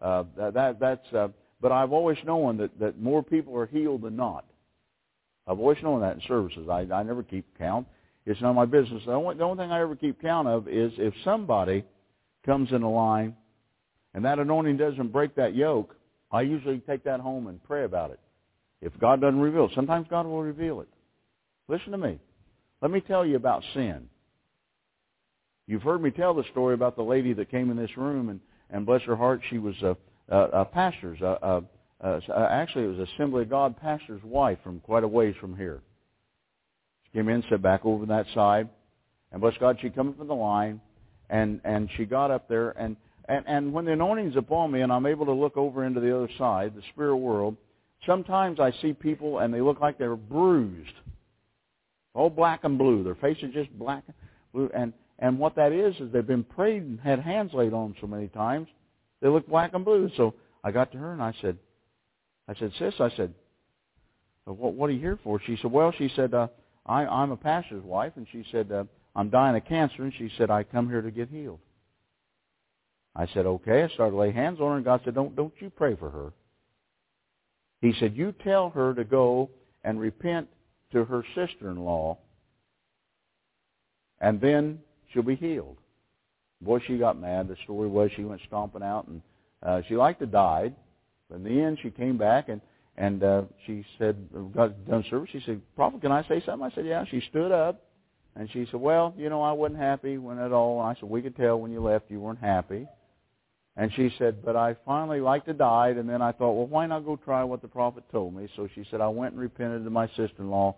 [0.00, 1.12] Uh, that, that that's.
[1.12, 1.28] Uh,
[1.62, 4.44] but I've always known that that more people are healed than not.
[5.46, 6.68] I've always known that in services.
[6.68, 7.86] I I never keep count.
[8.26, 9.02] It's not my business.
[9.06, 11.84] The only the only thing I ever keep count of is if somebody
[12.44, 13.34] comes in a line,
[14.12, 15.96] and that anointing doesn't break that yoke.
[16.30, 18.20] I usually take that home and pray about it.
[18.80, 20.88] If God doesn't reveal it, sometimes God will reveal it.
[21.68, 22.18] Listen to me.
[22.80, 24.08] Let me tell you about sin.
[25.66, 28.40] You've heard me tell the story about the lady that came in this room, and,
[28.70, 29.96] and bless her heart, she was a, a
[30.72, 35.80] pastor's, actually it was Assembly of God pastor's wife from quite a ways from here.
[37.04, 38.68] She came in, sat back over that side,
[39.30, 40.80] and bless God, she come up in the line,
[41.30, 42.96] and, and she got up there, and,
[43.28, 46.14] and, and when the anointing's upon me and I'm able to look over into the
[46.14, 47.56] other side, the spirit world,
[48.06, 50.92] sometimes I see people and they look like they're bruised.
[52.14, 53.02] All black and blue.
[53.04, 54.16] Their face is just black and
[54.52, 54.70] blue.
[54.74, 57.94] And, and what that is, is they've been prayed and had hands laid on them
[58.00, 58.68] so many times,
[59.22, 60.10] they look black and blue.
[60.16, 61.56] So I got to her and I said,
[62.48, 63.32] I said, sis, I said,
[64.44, 65.40] what, what are you here for?
[65.46, 66.48] She said, well, she said, uh,
[66.84, 70.28] I, I'm a pastor's wife, and she said, uh, I'm dying of cancer, and she
[70.36, 71.60] said, I come here to get healed.
[73.14, 73.84] I said, okay.
[73.84, 76.10] I started to lay hands on her, and God said, don't, don't you pray for
[76.10, 76.32] her.
[77.80, 79.50] He said, you tell her to go
[79.84, 80.48] and repent
[80.90, 82.18] to her sister-in-law,
[84.20, 84.80] and then
[85.12, 85.78] she'll be healed.
[86.62, 87.48] Boy, she got mad.
[87.48, 89.20] The story was she went stomping out, and
[89.62, 90.74] uh, she liked to died.
[91.28, 92.60] But in the end, she came back and
[92.96, 94.16] and uh, she said,
[94.54, 97.50] "Got done service." She said, "Prophet, can I say something?" I said, "Yeah." She stood
[97.50, 97.82] up,
[98.36, 101.22] and she said, "Well, you know, I wasn't happy when at all." I said, "We
[101.22, 102.86] could tell when you left you weren't happy."
[103.76, 106.86] And she said, "But I finally liked to died, and then I thought, well, why
[106.86, 109.84] not go try what the prophet told me?" So she said, "I went and repented
[109.84, 110.76] to my sister-in-law."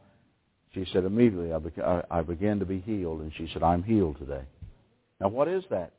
[0.75, 4.18] She said, immediately I, beca- I began to be healed, and she said, I'm healed
[4.18, 4.42] today.
[5.20, 5.92] Now, what is that?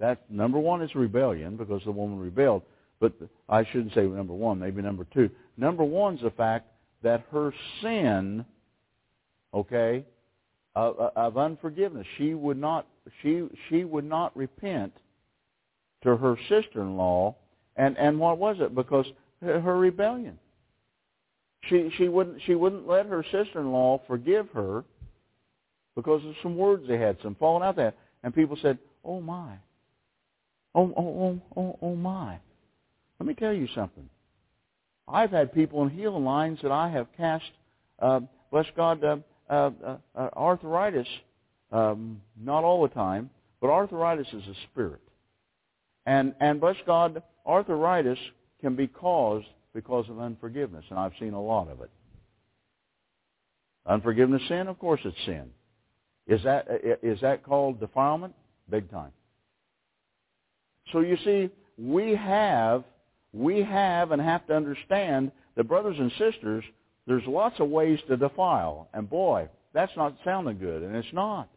[0.00, 2.62] That number one is rebellion because the woman rebelled.
[3.00, 3.12] But
[3.48, 5.30] I shouldn't say number one, maybe number two.
[5.56, 6.66] Number one's the fact
[7.02, 8.44] that her sin,
[9.52, 10.04] okay,
[10.74, 12.86] of, of unforgiveness, she would not
[13.22, 14.92] she she would not repent
[16.02, 17.34] to her sister-in-law,
[17.76, 18.74] and and what was it?
[18.74, 19.06] Because
[19.40, 20.38] her rebellion.
[21.68, 24.84] She she wouldn't she wouldn't let her sister-in-law forgive her
[25.94, 27.94] because of some words they had, some falling out there.
[28.24, 29.58] And people said, "Oh my,
[30.74, 32.38] oh oh oh oh oh my."
[33.20, 34.08] Let me tell you something.
[35.06, 37.44] I've had people in healing lines that I have cast,
[38.00, 41.06] uh, bless God, uh, uh, uh, uh, arthritis.
[41.70, 43.28] Um, not all the time,
[43.60, 45.02] but arthritis is a spirit,
[46.06, 48.18] and and bless God, arthritis
[48.62, 51.90] can be caused because of unforgiveness, and I've seen a lot of it.
[53.84, 54.68] Unforgiveness sin?
[54.68, 55.50] Of course it's sin.
[56.26, 56.66] Is that,
[57.02, 58.34] is that called defilement?
[58.70, 59.12] Big time.
[60.92, 62.84] So you see, we have,
[63.32, 66.64] we have and have to understand that brothers and sisters,
[67.06, 68.88] there's lots of ways to defile.
[68.94, 71.48] And boy, that's not sounding good, and it's not.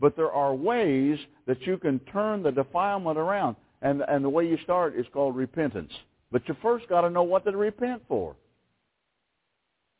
[0.00, 3.56] But there are ways that you can turn the defilement around.
[3.80, 5.92] And, and the way you start is called repentance.
[6.30, 8.36] But you first got to know what to repent for.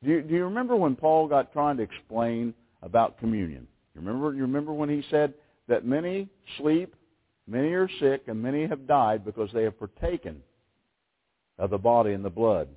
[0.02, 3.68] Do you, do you remember when Paul got trying to explain about communion?
[3.94, 5.34] You remember, you remember when he said
[5.68, 6.28] that many
[6.58, 6.94] sleep,
[7.46, 10.42] many are sick, and many have died because they have partaken
[11.58, 12.68] of the body and the blood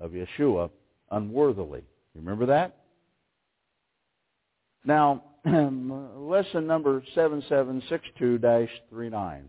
[0.00, 0.70] of Yeshua
[1.10, 1.82] unworthily.
[2.14, 2.76] You remember that?
[4.84, 9.42] Now, lesson number 7762-394.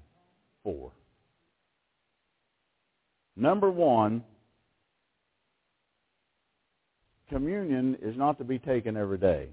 [3.35, 4.23] Number one,
[7.29, 9.47] communion is not to be taken every day.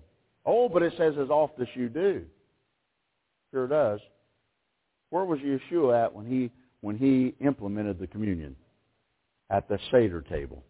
[0.44, 2.24] Oh, but it says as oft as you do.
[3.52, 4.00] Sure does.
[5.10, 6.50] Where was Yeshua at when he
[6.80, 8.56] when he implemented the communion?
[9.50, 10.64] At the Seder table.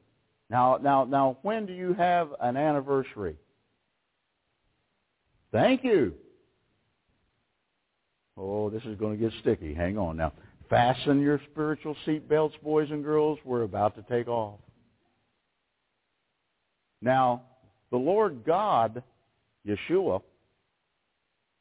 [0.49, 3.37] Now now now when do you have an anniversary?
[5.53, 6.15] Thank you.
[8.37, 9.75] Oh, this is going to get sticky.
[9.75, 10.33] Hang on now.
[10.71, 13.39] Fasten your spiritual seat belts, boys and girls.
[13.45, 14.61] We're about to take off.
[17.03, 17.43] Now,
[17.91, 19.03] the Lord God,
[19.67, 20.23] Yeshua,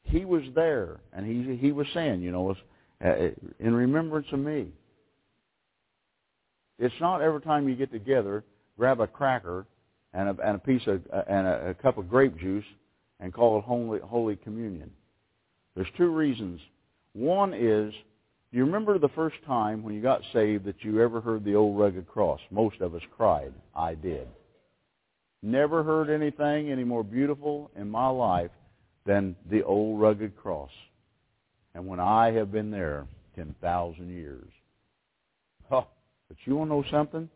[0.04, 2.54] he was there, and he he was saying, you know,
[3.04, 3.14] uh,
[3.58, 4.72] in remembrance of me.
[6.78, 8.42] It's not every time you get together,
[8.78, 9.66] grab a cracker
[10.14, 12.64] and a, and a piece of uh, and a, a cup of grape juice
[13.20, 14.90] and call it Holy, Holy Communion.
[15.76, 16.60] There's two reasons.
[17.12, 17.92] One is,
[18.50, 21.54] do you remember the first time when you got saved that you ever heard the
[21.54, 22.40] old rugged cross?
[22.50, 23.52] Most of us cried.
[23.74, 24.26] I did.
[25.42, 28.50] Never heard anything any more beautiful in my life
[29.06, 30.70] than the old rugged cross.
[31.74, 34.48] And when I have been there 10,000 years.
[35.70, 35.84] Huh.
[36.28, 37.28] But you want to know something?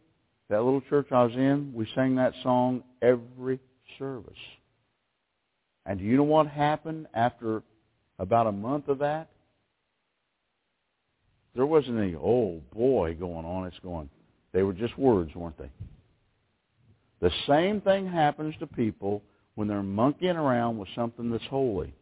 [0.51, 3.59] That little church I was in, we sang that song every
[3.99, 4.33] service.
[5.87, 7.63] And do you know what happened after
[8.19, 9.29] about a month of that?
[11.55, 13.67] There wasn't any, oh boy, going on.
[13.67, 14.11] It's going.
[14.53, 15.71] They were just words, weren't they?
[17.21, 19.23] The same thing happens to people
[19.55, 21.95] when they're monkeying around with something that's holy.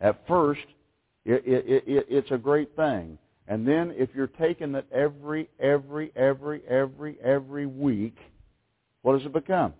[0.00, 0.66] At first,
[1.24, 3.18] it, it, it, it's a great thing.
[3.48, 8.16] And then if you're taking it every, every, every, every, every week,
[9.02, 9.74] what does it become?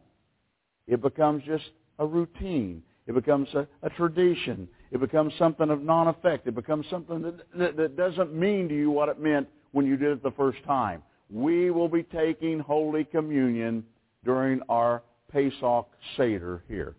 [0.86, 1.64] It becomes just
[1.98, 2.82] a routine.
[3.06, 4.68] It becomes a, a tradition.
[4.90, 6.46] It becomes something of non-effect.
[6.46, 9.96] It becomes something that, that, that doesn't mean to you what it meant when you
[9.96, 11.02] did it the first time.
[11.30, 13.84] We will be taking Holy Communion
[14.24, 16.94] during our Pesach Seder here.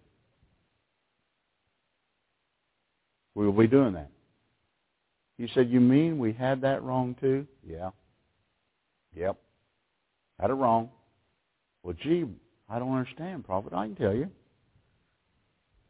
[3.35, 4.09] We will be doing that.
[5.37, 7.47] You said, you mean we had that wrong too?
[7.67, 7.89] Yeah.
[9.15, 9.37] Yep.
[10.39, 10.89] Had it wrong.
[11.81, 12.25] Well, gee,
[12.69, 13.73] I don't understand, Prophet.
[13.73, 14.29] I can tell you.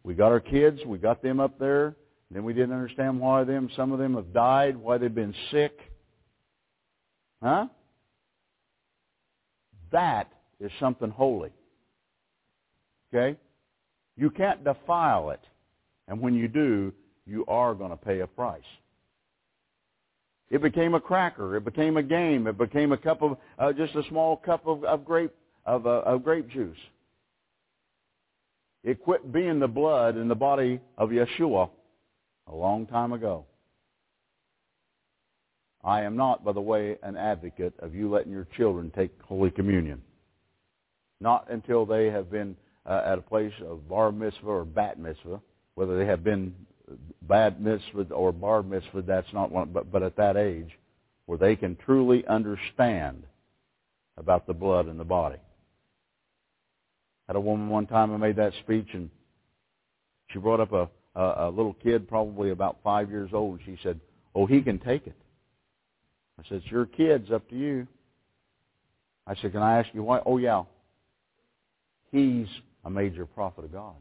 [0.03, 1.95] We got our kids, we got them up there,
[2.29, 5.79] then we didn't understand why them some of them have died, why they've been sick.
[7.41, 7.67] Huh?
[9.91, 11.51] That is something holy.
[13.13, 13.37] Okay?
[14.15, 15.41] You can't defile it.
[16.07, 16.93] And when you do,
[17.25, 18.61] you are going to pay a price.
[20.49, 21.55] It became a cracker.
[21.55, 22.47] It became a game.
[22.47, 25.31] It became a cup of uh, just a small cup of, of grape
[25.65, 26.77] of, uh, of grape juice.
[28.83, 31.69] It quit being the blood in the body of Yeshua
[32.47, 33.45] a long time ago.
[35.83, 39.51] I am not, by the way, an advocate of you letting your children take Holy
[39.51, 40.01] Communion.
[41.23, 45.39] Not until they have been uh, at a place of bar mitzvah or bat mitzvah,
[45.75, 46.53] whether they have been
[47.21, 50.77] bat mitzvah or bar mitzvah, that's not one, but, but at that age,
[51.25, 53.23] where they can truly understand
[54.17, 55.37] about the blood and the body
[57.27, 59.09] I had a woman one time I made that speech, and
[60.27, 63.61] she brought up a, a, a little kid, probably about five years old.
[63.65, 63.97] She said,
[64.35, 65.15] "Oh, he can take it."
[66.37, 67.87] I said, "It's your kid's up to you."
[69.25, 70.63] I said, "Can I ask you why?" "Oh, yeah.
[72.13, 72.47] He's
[72.85, 73.95] a major prophet of God."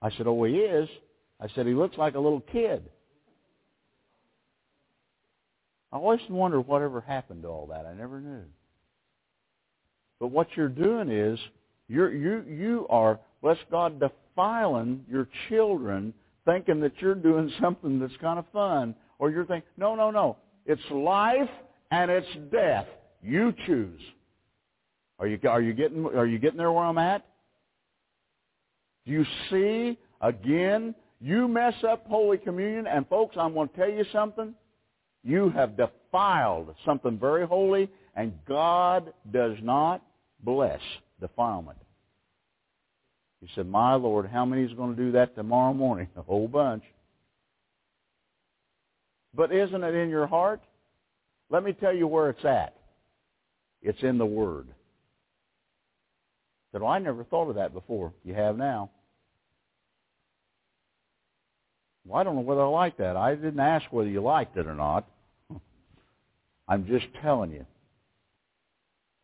[0.00, 0.88] I said, "Oh, he is."
[1.38, 2.90] I said, "He looks like a little kid."
[5.92, 7.84] I always wondered whatever happened to all that.
[7.84, 8.44] I never knew.
[10.18, 11.38] But what you're doing is
[11.88, 16.14] you're, you, you are, bless God, defiling your children
[16.46, 18.94] thinking that you're doing something that's kind of fun.
[19.18, 20.38] Or you're thinking, no, no, no.
[20.64, 21.50] It's life
[21.90, 22.86] and it's death.
[23.22, 24.00] You choose.
[25.22, 27.24] Are you, are you, getting, are you getting there where I'm at?
[29.06, 33.88] Do you see, again, you mess up Holy Communion, and folks, I'm going to tell
[33.88, 34.52] you something.
[35.22, 40.02] You have defiled something very holy, and God does not
[40.42, 40.80] bless
[41.20, 41.78] defilement.
[43.42, 46.08] You said, my Lord, how many is going to do that tomorrow morning?
[46.16, 46.82] A whole bunch.
[49.32, 50.62] But isn't it in your heart?
[51.48, 52.74] Let me tell you where it's at.
[53.82, 54.66] It's in the Word.
[56.72, 58.12] Said, well, I never thought of that before.
[58.24, 58.90] You have now.
[62.04, 63.16] Well, I don't know whether I like that.
[63.16, 65.06] I didn't ask whether you liked it or not.
[66.68, 67.66] I'm just telling you.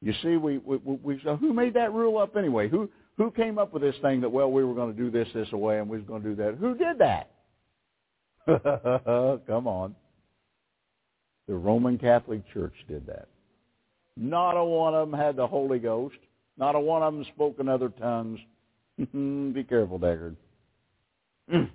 [0.01, 2.68] You see, we, we, we so who made that rule up anyway?
[2.68, 5.26] Who who came up with this thing that well we were going to do this
[5.34, 6.55] this way and we were going to do that?
[6.55, 7.30] Who did that?
[9.46, 9.96] Come on.
[11.49, 13.28] The Roman Catholic Church did that.
[14.16, 16.16] Not a one of them had the Holy Ghost.
[16.59, 18.40] Not a one of them spoke in other tongues.
[18.98, 20.36] Be careful, Deckard.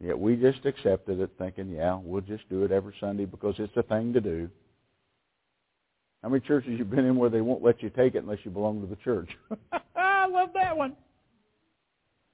[0.00, 3.76] Yet we just accepted it thinking, yeah, we'll just do it every Sunday because it's
[3.76, 4.48] a thing to do.
[6.22, 8.50] How many churches you've been in where they won't let you take it unless you
[8.50, 9.28] belong to the church?
[9.96, 10.94] I love that one.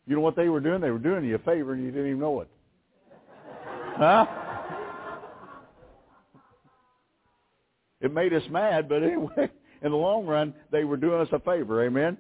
[0.07, 0.81] You know what they were doing?
[0.81, 2.49] They were doing you a favor and you didn't even know it.
[3.97, 4.27] Huh?
[8.03, 9.51] It made us mad, but anyway,
[9.87, 11.85] in the long run, they were doing us a favor.
[11.85, 12.19] Amen?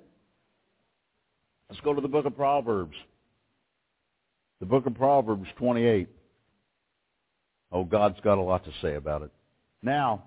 [1.68, 2.94] Let's go to the book of Proverbs.
[4.60, 6.08] The book of Proverbs 28.
[7.72, 9.32] Oh, God's got a lot to say about it.
[9.82, 10.22] Now,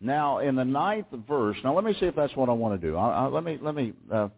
[0.00, 1.56] now in the ninth verse.
[1.64, 2.96] Now, let me see if that's what I want to do.
[2.96, 3.94] I, I, let me let me.
[4.12, 4.28] Uh,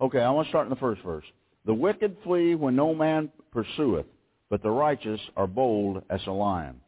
[0.00, 1.24] okay, I want to start in the first verse.
[1.68, 4.06] The wicked flee when no man pursueth,
[4.48, 6.80] but the righteous are bold as a lion.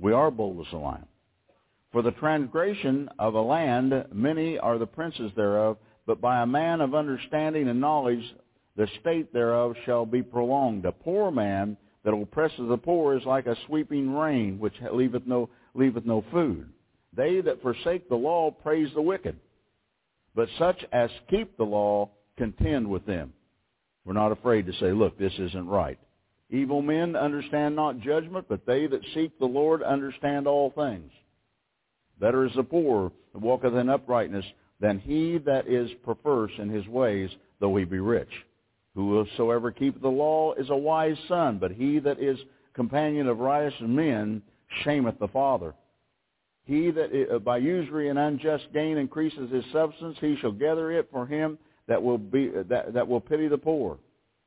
[0.00, 1.06] We are bold as a lion.
[1.92, 5.76] For the transgression of a land, many are the princes thereof,
[6.06, 8.24] but by a man of understanding and knowledge,
[8.74, 10.86] the state thereof shall be prolonged.
[10.86, 15.48] A poor man that oppresses the poor is like a sweeping rain, which leaveth no,
[15.74, 16.68] leaveth no food.
[17.16, 19.38] They that forsake the law praise the wicked,
[20.34, 23.32] but such as keep the law contend with them.
[24.04, 25.98] We're not afraid to say, look, this isn't right.
[26.50, 31.10] Evil men understand not judgment, but they that seek the Lord understand all things.
[32.20, 34.44] Better is the poor that walketh in uprightness
[34.80, 37.30] than he that is perverse in his ways,
[37.60, 38.30] though he be rich.
[38.94, 42.38] Whosoever keepeth the law is a wise son, but he that is
[42.74, 44.42] companion of riotous men
[44.84, 45.74] shameth the father.
[46.64, 51.08] He that uh, by usury and unjust gain increases his substance, he shall gather it
[51.10, 53.98] for him that will be that, that will pity the poor.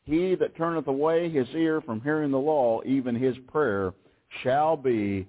[0.03, 3.93] He that turneth away his ear from hearing the law, even his prayer
[4.41, 5.27] shall be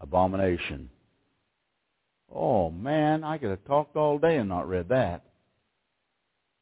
[0.00, 0.90] abomination.
[2.32, 5.24] Oh man, I could have talked all day and not read that.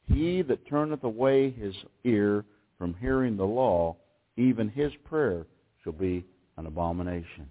[0.06, 1.74] He that turneth away his
[2.04, 2.44] ear
[2.78, 3.96] from hearing the law,
[4.36, 5.46] even his prayer
[5.82, 6.24] shall be
[6.56, 7.48] an abomination.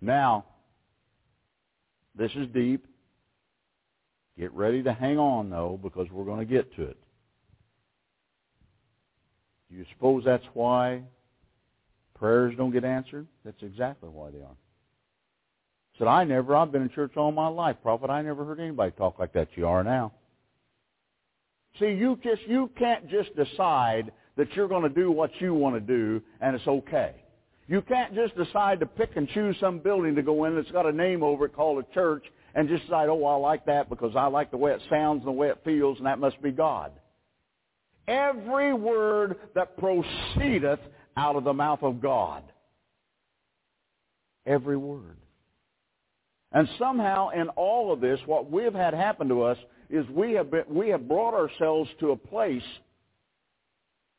[0.00, 0.44] Now,
[2.16, 2.86] this is deep.
[4.38, 6.96] Get ready to hang on, though, because we're going to get to it.
[9.68, 11.02] Do you suppose that's why
[12.18, 13.26] prayers don't get answered?
[13.44, 14.56] That's exactly why they are.
[15.98, 18.10] Said, I never, I've been in church all my life, prophet.
[18.10, 19.48] I never heard anybody talk like that.
[19.56, 20.12] You are now.
[21.80, 25.74] See, you just, you can't just decide that you're going to do what you want
[25.74, 27.14] to do and it's okay.
[27.66, 30.86] You can't just decide to pick and choose some building to go in that's got
[30.86, 32.24] a name over it called a church
[32.54, 35.28] and just decide, oh, I like that because I like the way it sounds and
[35.28, 36.92] the way it feels and that must be God
[38.08, 40.80] every word that proceedeth
[41.16, 42.42] out of the mouth of God.
[44.46, 45.18] Every word.
[46.50, 49.58] And somehow in all of this, what we've had happen to us
[49.90, 52.62] is we have, been, we have brought ourselves to a place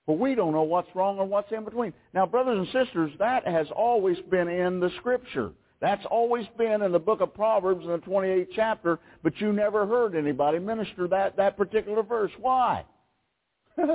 [0.05, 1.93] where we don't know what's wrong or what's in between.
[2.13, 5.51] Now, brothers and sisters, that has always been in the Scripture.
[5.81, 9.85] That's always been in the book of Proverbs in the 28th chapter, but you never
[9.87, 12.31] heard anybody minister that, that particular verse.
[12.37, 12.85] Why?
[13.77, 13.85] they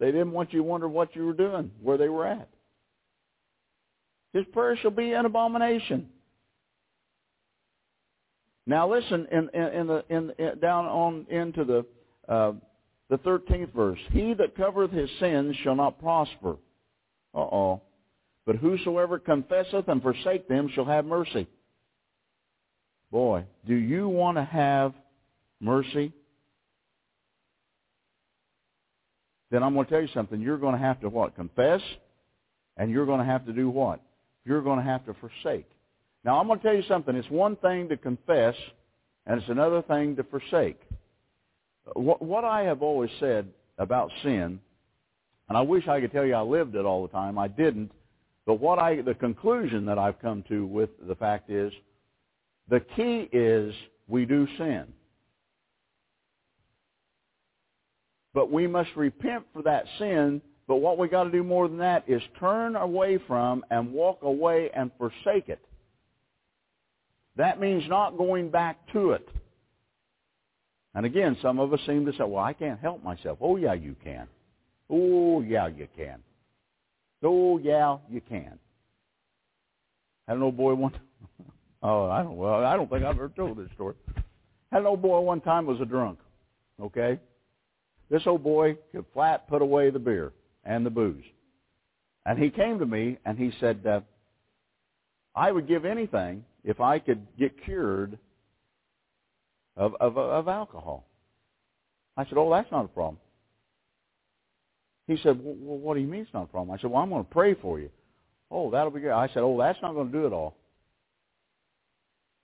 [0.00, 2.48] didn't want you to wonder what you were doing, where they were at.
[4.34, 6.08] His prayer shall be an abomination.
[8.66, 11.86] Now listen, in, in, in the in, in, down on into the
[12.28, 12.52] uh,
[13.08, 13.98] the thirteenth verse.
[14.12, 16.56] He that covereth his sins shall not prosper.
[17.34, 17.82] Uh oh.
[18.46, 21.46] But whosoever confesseth and forsake them shall have mercy.
[23.10, 24.94] Boy, do you want to have
[25.60, 26.12] mercy?
[29.50, 30.40] then I'm going to tell you something.
[30.40, 31.34] You're going to have to what?
[31.34, 31.80] Confess,
[32.76, 34.00] and you're going to have to do what?
[34.44, 35.68] You're going to have to forsake.
[36.24, 37.14] Now, I'm going to tell you something.
[37.16, 38.54] It's one thing to confess,
[39.26, 40.80] and it's another thing to forsake.
[41.94, 44.60] What, what I have always said about sin,
[45.48, 47.38] And I wish I could tell you I lived it all the time.
[47.38, 47.90] I didn't.
[48.50, 51.72] But what I, the conclusion that I've come to with the fact is,
[52.68, 53.72] the key is
[54.08, 54.86] we do sin.
[58.34, 60.42] But we must repent for that sin.
[60.66, 64.18] But what we got to do more than that is turn away from and walk
[64.22, 65.64] away and forsake it.
[67.36, 69.28] That means not going back to it.
[70.96, 73.38] And again, some of us seem to say, well, I can't help myself.
[73.40, 74.26] Oh, yeah, you can.
[74.90, 76.20] Oh, yeah, you can.
[77.22, 78.58] Oh, yeah, you can.
[80.26, 80.92] Had an old boy one.
[81.82, 82.36] Oh, I don't.
[82.36, 83.94] Well, I don't think I've ever told this story.
[84.70, 86.18] Had an old boy one time was a drunk.
[86.78, 87.18] Okay,
[88.10, 91.24] this old boy could flat put away the beer and the booze,
[92.26, 94.00] and he came to me and he said, uh,
[95.34, 98.18] "I would give anything if I could get cured
[99.74, 101.06] of of, of alcohol."
[102.14, 103.16] I said, "Oh, that's not a problem."
[105.10, 106.72] He said, well, what do you mean it's not a problem?
[106.72, 107.90] I said, well, I'm going to pray for you.
[108.48, 109.10] Oh, that'll be good.
[109.10, 110.54] I said, oh, that's not going to do it all.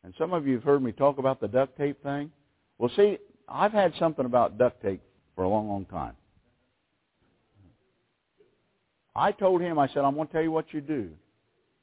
[0.03, 2.33] And some of you have heard me talk about the duct tape thing.
[2.77, 5.01] Well, see, I've had something about duct tape
[5.37, 6.15] for a long, long time.
[9.15, 11.11] I told him, I said, I'm going to tell you what you do.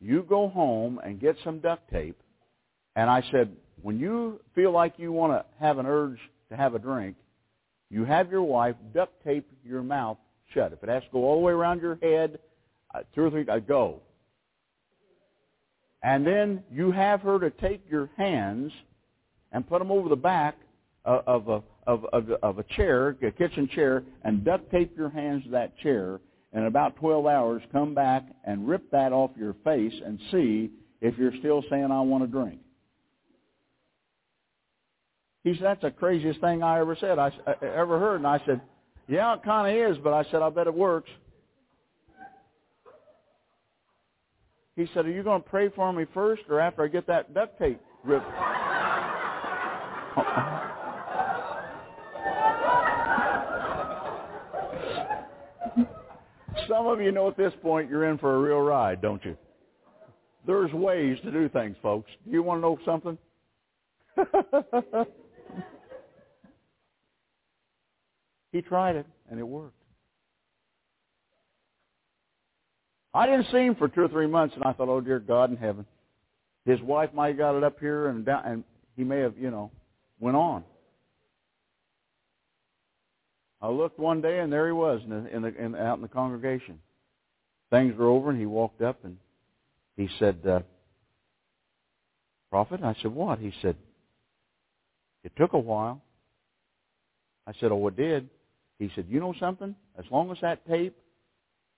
[0.01, 2.21] You go home and get some duct tape.
[2.97, 6.19] And I said, when you feel like you want to have an urge
[6.49, 7.15] to have a drink,
[7.89, 10.17] you have your wife duct tape your mouth
[10.53, 10.73] shut.
[10.73, 12.39] If it has to go all the way around your head,
[12.93, 14.01] uh, two or three, uh, go.
[16.01, 18.71] And then you have her to take your hands
[19.51, 20.57] and put them over the back
[21.05, 25.09] of, of a of, of, of a chair, a kitchen chair, and duct tape your
[25.09, 26.19] hands to that chair.
[26.53, 30.69] And in about 12 hours, come back and rip that off your face and see
[31.01, 32.59] if you're still saying, I want a drink.
[35.43, 38.17] He said, that's the craziest thing I ever said, I, I ever heard.
[38.17, 38.61] And I said,
[39.07, 41.09] yeah, it kind of is, but I said, I bet it works.
[44.75, 47.33] He said, are you going to pray for me first or after I get that
[47.33, 48.25] duct tape ripped?
[56.67, 59.37] Some of you know at this point you're in for a real ride, don't you?
[60.45, 62.11] There's ways to do things, folks.
[62.25, 63.17] Do you want to know something?
[68.53, 69.73] He tried it, and it worked.
[73.13, 75.49] I didn't see him for two or three months, and I thought, oh, dear God
[75.49, 75.85] in heaven.
[76.65, 78.63] His wife might have got it up here, and, down, and
[78.95, 79.71] he may have, you know,
[80.19, 80.63] went on.
[83.59, 86.03] I looked one day, and there he was in the, in the, in, out in
[86.03, 86.79] the congregation.
[87.71, 89.17] Things were over, and he walked up, and
[89.97, 90.59] he said, uh,
[92.51, 92.81] Prophet?
[92.83, 93.39] I said, what?
[93.39, 93.75] He said,
[95.23, 96.03] it took a while.
[97.47, 98.29] I said, oh, it did.
[98.83, 99.75] He said, you know something?
[99.97, 100.93] As long as that tape,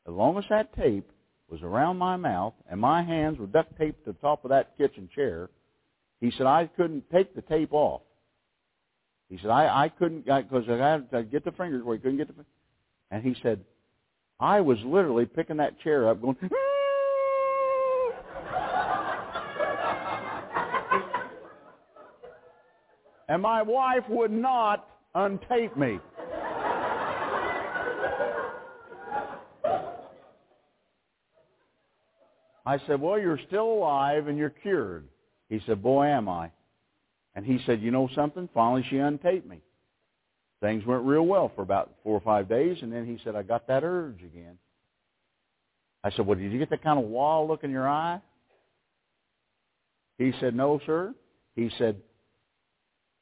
[0.08, 1.08] as long as that tape
[1.48, 4.76] was around my mouth and my hands were duct taped to the top of that
[4.76, 5.52] kitchen chair,
[6.20, 8.02] he said, I couldn't take the tape off.
[9.30, 12.02] He said, I, I couldn't, because I, I had to get the fingers where he
[12.02, 12.52] couldn't get the fingers.
[13.12, 13.60] And he said,
[14.40, 16.38] I was literally picking that chair up going,
[23.30, 26.00] and my wife would not untape me.
[32.66, 35.08] I said, well, you're still alive and you're cured.
[35.50, 36.50] He said, boy, am I.
[37.36, 38.50] And he said, you know something?
[38.54, 39.60] Finally, she untaped me.
[40.62, 43.44] Things went real well for about four or five days, and then he said, I
[43.44, 44.58] got that urge again.
[46.04, 48.22] I said, well, did you get that kind of wild look in your eye?
[50.18, 51.14] He said, no, sir.
[51.56, 51.98] He said,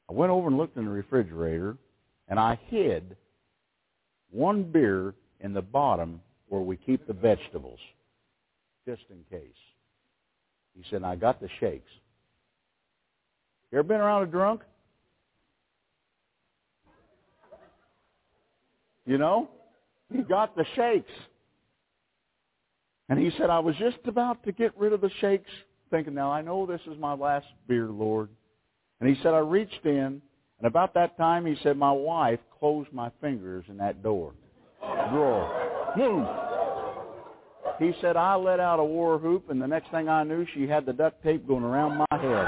[0.08, 1.76] I went over and looked in the refrigerator,
[2.28, 3.16] and I hid
[4.34, 7.78] one beer in the bottom where we keep the vegetables
[8.86, 9.48] just in case.
[10.76, 11.90] He said, I got the shakes.
[13.70, 14.62] You ever been around a drunk?
[19.06, 19.48] You know?
[20.12, 21.12] He got the shakes.
[23.08, 25.50] And he said, I was just about to get rid of the shakes,
[25.90, 28.28] thinking, now I know this is my last beer, Lord.
[29.00, 30.22] And he said, I reached in,
[30.64, 34.32] and about that time, he said, my wife closed my fingers in that door.
[34.80, 35.94] Drawer.
[37.78, 40.66] He said, I let out a war whoop, and the next thing I knew, she
[40.66, 42.46] had the duct tape going around my head.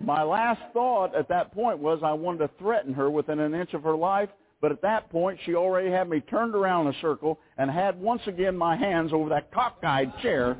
[0.00, 3.74] My last thought at that point was I wanted to threaten her within an inch
[3.74, 4.30] of her life,
[4.62, 8.00] but at that point she already had me turned around in a circle and had
[8.00, 10.56] once again my hands over that cockeyed chair.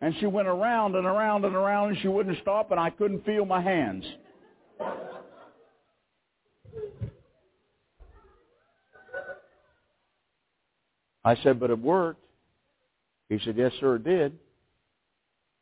[0.00, 3.24] And she went around and around and around and she wouldn't stop and I couldn't
[3.24, 4.04] feel my hands.
[11.24, 12.22] I said, but it worked.
[13.28, 14.38] He said, yes, sir, it did.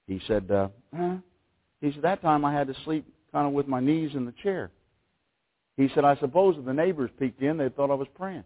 [0.07, 1.17] He said, uh, eh.
[1.81, 4.35] he said, that time I had to sleep kind of with my knees in the
[4.43, 4.71] chair.
[5.77, 8.45] He said, I suppose if the neighbors peeked in, they thought I was praying.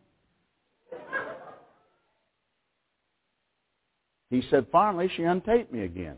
[4.30, 6.16] He said, finally, she untaped me again.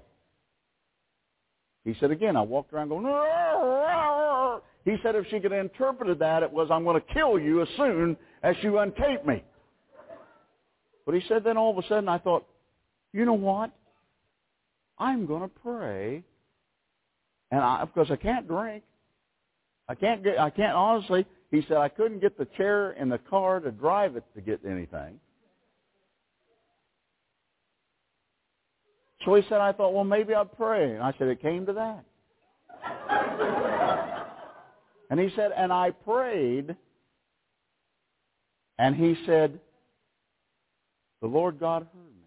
[1.84, 3.06] He said, again, I walked around going,
[4.84, 7.62] he said if she could have interpreted that, it was, I'm going to kill you
[7.62, 9.42] as soon as you untape me.
[11.06, 12.46] But he said then all of a sudden I thought,
[13.12, 13.70] you know what?
[14.98, 16.22] I'm going to pray.
[17.50, 18.84] And I, because I can't drink.
[19.88, 23.18] I can't get, I can't honestly, he said I couldn't get the chair in the
[23.18, 25.20] car to drive it to get anything.
[29.24, 30.92] So he said, I thought, well, maybe I'll pray.
[30.94, 32.04] And I said, it came to that.
[35.10, 36.74] and he said, and I prayed,
[38.78, 39.60] and he said,
[41.20, 42.26] the Lord God heard me.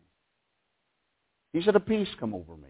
[1.51, 2.69] He said, a peace come over me.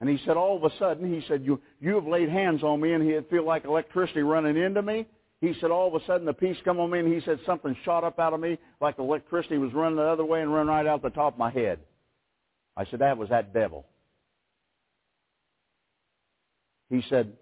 [0.00, 2.80] And he said, all of a sudden, he said, you, you have laid hands on
[2.80, 5.06] me, and he'd feel like electricity running into me.
[5.40, 7.76] He said, all of a sudden, the peace come on me, and he said, something
[7.84, 10.86] shot up out of me like electricity was running the other way and run right
[10.86, 11.78] out the top of my head.
[12.76, 13.86] I said, that was that devil.
[16.88, 17.32] He said,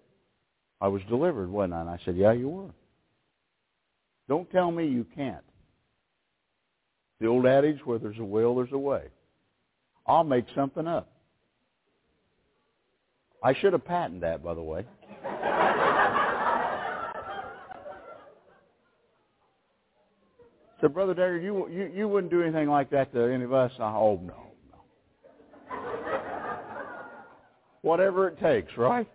[0.79, 1.81] I was delivered, wasn't I?
[1.81, 2.69] And I said, yeah, you were.
[4.27, 5.43] Don't tell me you can't.
[7.19, 9.03] The old adage, where there's a will, there's a way.
[10.07, 11.09] I'll make something up.
[13.43, 14.85] I should have patented that, by the way.
[20.81, 23.71] so, Brother Deckard, you, you, you wouldn't do anything like that to any of us?
[23.79, 24.50] I, oh, no.
[27.81, 29.07] Whatever it takes, right?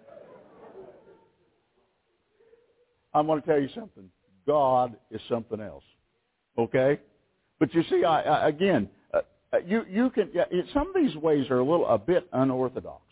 [3.15, 4.11] I'm going to tell you something.
[4.47, 5.85] God is something else.
[6.59, 7.01] Okay?
[7.59, 9.21] But you see, I, I again, uh,
[9.53, 13.03] uh you you can yeah, some of these ways are a little a bit unorthodox.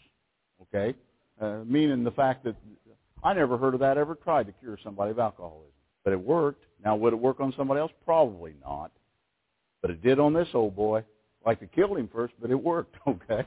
[0.62, 0.96] Okay,
[1.40, 2.56] uh, meaning the fact that
[3.22, 5.72] I never heard of that ever tried to cure somebody of alcoholism,
[6.04, 6.64] but it worked.
[6.84, 7.92] Now, would it work on somebody else?
[8.04, 8.92] Probably not,
[9.80, 11.04] but it did on this old boy.
[11.44, 12.96] Like to kill him first, but it worked.
[13.06, 13.46] Okay.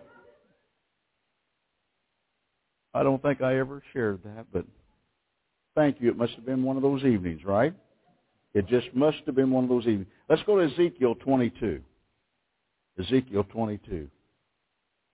[2.98, 4.66] I don't think I ever shared that, but
[5.76, 6.10] thank you.
[6.10, 7.72] It must have been one of those evenings, right?
[8.56, 10.08] It just must have been one of those evenings.
[10.28, 11.80] Let's go to Ezekiel 22.
[13.00, 14.10] Ezekiel 22.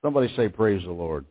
[0.01, 1.25] Somebody say, praise the Lord.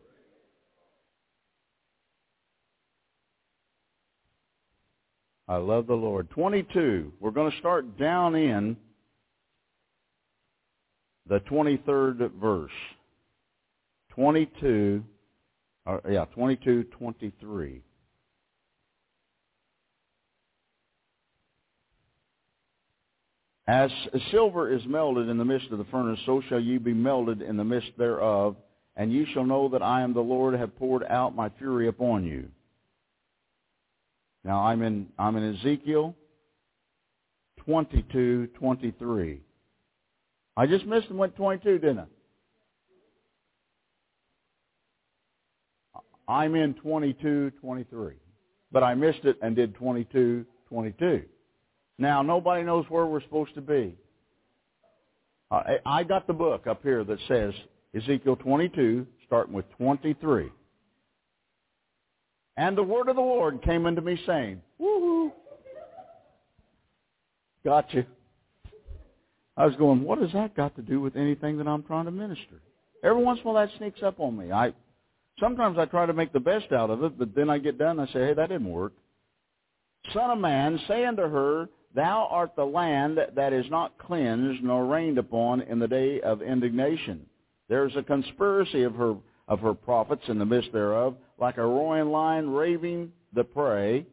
[5.47, 6.29] I love the Lord.
[6.29, 7.13] 22.
[7.19, 8.77] We're going to start down in
[11.27, 12.71] the 23rd verse.
[14.11, 15.03] 22
[15.85, 17.81] or, yeah, 22, 23.
[23.65, 23.91] As
[24.31, 27.55] silver is melted in the midst of the furnace, so shall ye be melted in
[27.55, 28.57] the midst thereof,
[28.97, 32.25] and ye shall know that I am the Lord, have poured out my fury upon
[32.25, 32.49] you.
[34.43, 36.15] Now I'm in I'm in Ezekiel
[37.59, 39.41] 22, 23.
[40.57, 42.05] I just missed and went 22, didn't I?
[46.27, 48.13] I'm in 22, 23.
[48.71, 51.23] But I missed it and did 22, 22.
[51.97, 53.95] Now, nobody knows where we're supposed to be.
[55.51, 57.53] Uh, I got the book up here that says
[57.95, 60.49] Ezekiel 22, starting with 23.
[62.57, 65.31] And the word of the Lord came unto me saying, woohoo,
[67.63, 68.05] got you.
[69.55, 72.11] I was going, what has that got to do with anything that I'm trying to
[72.11, 72.61] minister?
[73.03, 74.51] Every once in a while that sneaks up on me.
[74.51, 74.73] I
[75.39, 77.99] Sometimes I try to make the best out of it, but then I get done
[77.99, 78.93] and I say, hey, that didn't work.
[80.13, 84.85] Son of man, say unto her, Thou art the land that is not cleansed nor
[84.85, 87.27] rained upon in the day of indignation.
[87.69, 89.15] There is a conspiracy of her
[89.47, 94.05] of her prophets in the midst thereof, like a roaring lion raving the prey.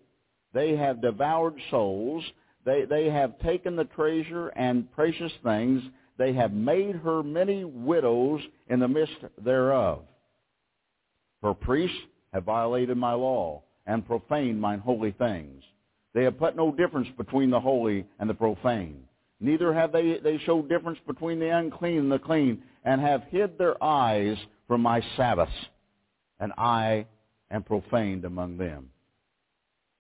[0.53, 2.25] They have devoured souls.
[2.65, 5.83] They they have taken the treasure and precious things.
[6.19, 10.03] They have made her many widows in the midst thereof.
[11.41, 11.97] For priests
[12.33, 15.63] have violated my law and profaned mine holy things.
[16.15, 19.05] They have put no difference between the holy and the profane.
[19.41, 23.57] Neither have they, they showed difference between the unclean and the clean, and have hid
[23.57, 24.37] their eyes
[24.69, 25.53] from my Sabbaths,
[26.39, 27.07] and I
[27.51, 28.91] am profaned among them.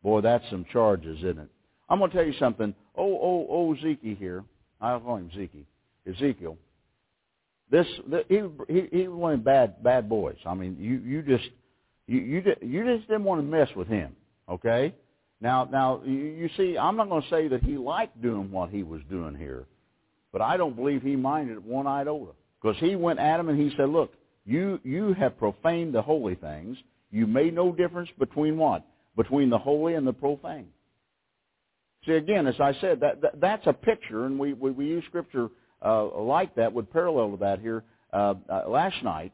[0.02, 1.48] Boy, that's some charges, isn't it?
[1.88, 2.74] I'm going to tell you something.
[2.96, 4.44] Oh, oh, oh, Zeke here.
[4.80, 5.66] I'll call him Zeke.
[6.06, 6.56] Ezekiel.
[7.70, 8.42] This the, he
[8.72, 10.36] he he was one of bad bad boys.
[10.46, 11.48] I mean, you you just
[12.06, 14.16] you you you just didn't want to mess with him.
[14.48, 14.94] Okay.
[15.40, 18.70] Now now you, you see, I'm not going to say that he liked doing what
[18.70, 19.66] he was doing here,
[20.32, 22.32] But I don't believe he minded one iota.
[22.60, 24.12] Because he went at him and he said, look,
[24.44, 26.76] you, you have profaned the holy things.
[27.10, 28.84] You made no difference between what?
[29.16, 30.68] Between the holy and the profane.
[32.06, 35.04] See, again, as I said, that, that that's a picture, and we, we, we use
[35.06, 35.48] Scripture
[35.84, 39.32] uh, like that, would parallel to that here uh, uh, last night.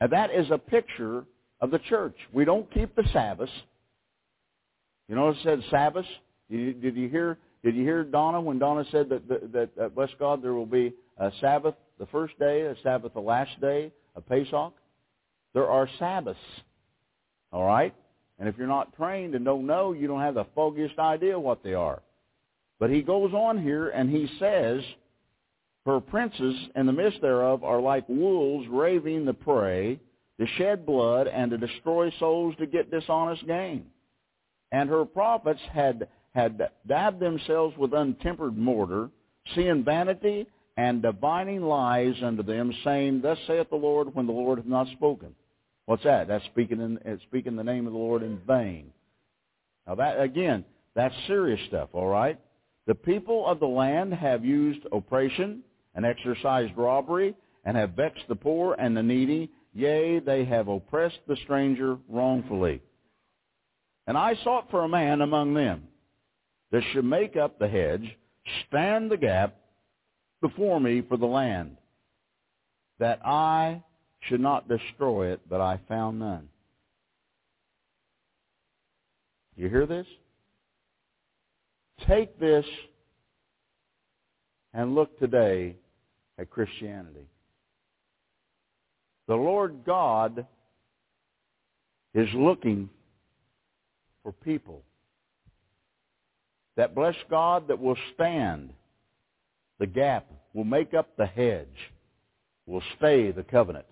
[0.00, 1.24] And that is a picture
[1.60, 2.16] of the church.
[2.32, 3.50] We don't keep the Sabbath.
[5.08, 6.06] You know, it said Sabbath.
[6.50, 7.38] Did you, hear?
[7.64, 10.92] Did you hear Donna when Donna said that that, that bless God there will be
[11.18, 14.72] a Sabbath the first day, a Sabbath the last day, a Pesach?
[15.54, 16.38] There are Sabbaths.
[17.52, 17.94] All right?
[18.38, 21.62] And if you're not trained and don't know, you don't have the foggiest idea what
[21.62, 22.02] they are.
[22.80, 24.80] But he goes on here and he says,
[25.84, 29.98] Her princes in the midst thereof are like wolves raving the prey,
[30.38, 33.86] to shed blood and to destroy souls to get dishonest gain.
[34.70, 39.10] And her prophets had, had dabbed themselves with untempered mortar,
[39.54, 44.58] seeing vanity and divining lies unto them, saying, Thus saith the Lord, when the Lord
[44.58, 45.34] hath not spoken.
[45.86, 46.28] What's that?
[46.28, 48.92] That's speaking in speaking the name of the Lord in vain.
[49.86, 50.64] Now that again,
[50.94, 52.38] that's serious stuff, all right?
[52.86, 55.62] The people of the land have used oppression
[55.94, 57.34] and exercised robbery
[57.64, 59.50] and have vexed the poor and the needy.
[59.74, 62.82] Yea, they have oppressed the stranger wrongfully.
[64.06, 65.84] And I sought for a man among them
[66.70, 68.16] that should make up the hedge,
[68.66, 69.56] stand the gap
[70.40, 71.76] before me for the land,
[72.98, 73.82] that I
[74.28, 76.48] should not destroy it, but I found none.
[79.56, 80.06] You hear this?
[82.08, 82.64] Take this
[84.74, 85.76] and look today
[86.38, 87.26] at Christianity.
[89.28, 90.46] The Lord God
[92.14, 92.90] is looking
[94.22, 94.82] for people
[96.76, 98.72] that bless God that will stand
[99.78, 101.66] the gap, will make up the hedge,
[102.66, 103.86] will stay the covenant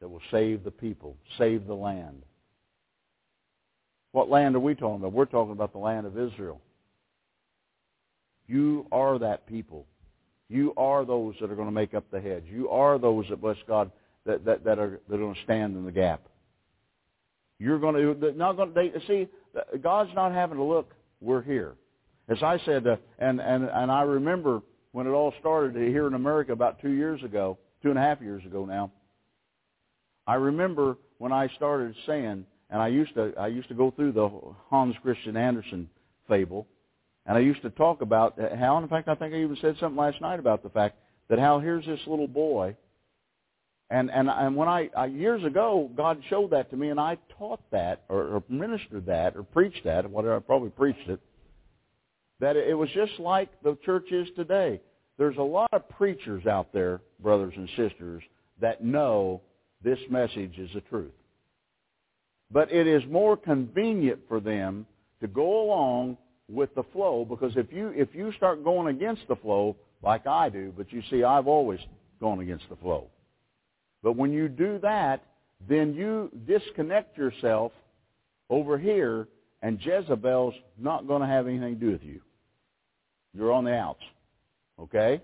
[0.00, 2.22] that will save the people, save the land.
[4.12, 5.12] What land are we talking about?
[5.12, 6.60] We're talking about the land of Israel.
[8.46, 9.86] You are that people.
[10.48, 12.44] You are those that are going to make up the hedge.
[12.50, 13.90] You are those that bless God
[14.24, 16.22] that, that, that are that are going to stand in the gap.
[17.58, 19.28] You're going to not going to see
[19.82, 20.94] God's not having to look.
[21.20, 21.74] We're here.
[22.28, 26.14] As I said, uh, and and and I remember when it all started here in
[26.14, 28.90] America about two years ago, two and a half years ago now.
[30.26, 34.12] I remember when I started saying, and I used to I used to go through
[34.12, 34.28] the
[34.68, 35.88] Hans Christian Andersen
[36.28, 36.66] fable,
[37.28, 38.78] and I used to talk about uh, how.
[38.78, 40.96] In fact, I think I even said something last night about the fact
[41.28, 42.74] that how here's this little boy,
[43.90, 47.18] and and and when I, I years ago God showed that to me, and I
[47.38, 51.20] taught that or, or ministered that or preached that, whatever I probably preached it.
[52.40, 54.80] That it was just like the church is today.
[55.18, 58.22] There's a lot of preachers out there, brothers and sisters,
[58.60, 59.42] that know
[59.82, 61.12] this message is the truth.
[62.50, 64.86] But it is more convenient for them
[65.20, 66.16] to go along
[66.50, 70.48] with the flow because if you if you start going against the flow like I
[70.48, 71.80] do, but you see I've always
[72.20, 73.08] gone against the flow.
[74.02, 75.22] But when you do that,
[75.68, 77.72] then you disconnect yourself
[78.48, 79.28] over here
[79.62, 82.20] and Jezebel's not going to have anything to do with you.
[83.34, 84.02] You're on the outs.
[84.80, 85.20] Okay?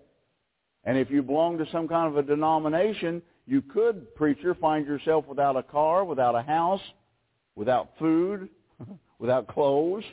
[0.85, 5.27] And if you belong to some kind of a denomination, you could, preacher, find yourself
[5.27, 6.81] without a car, without a house,
[7.55, 8.49] without food,
[9.19, 10.05] without clothes.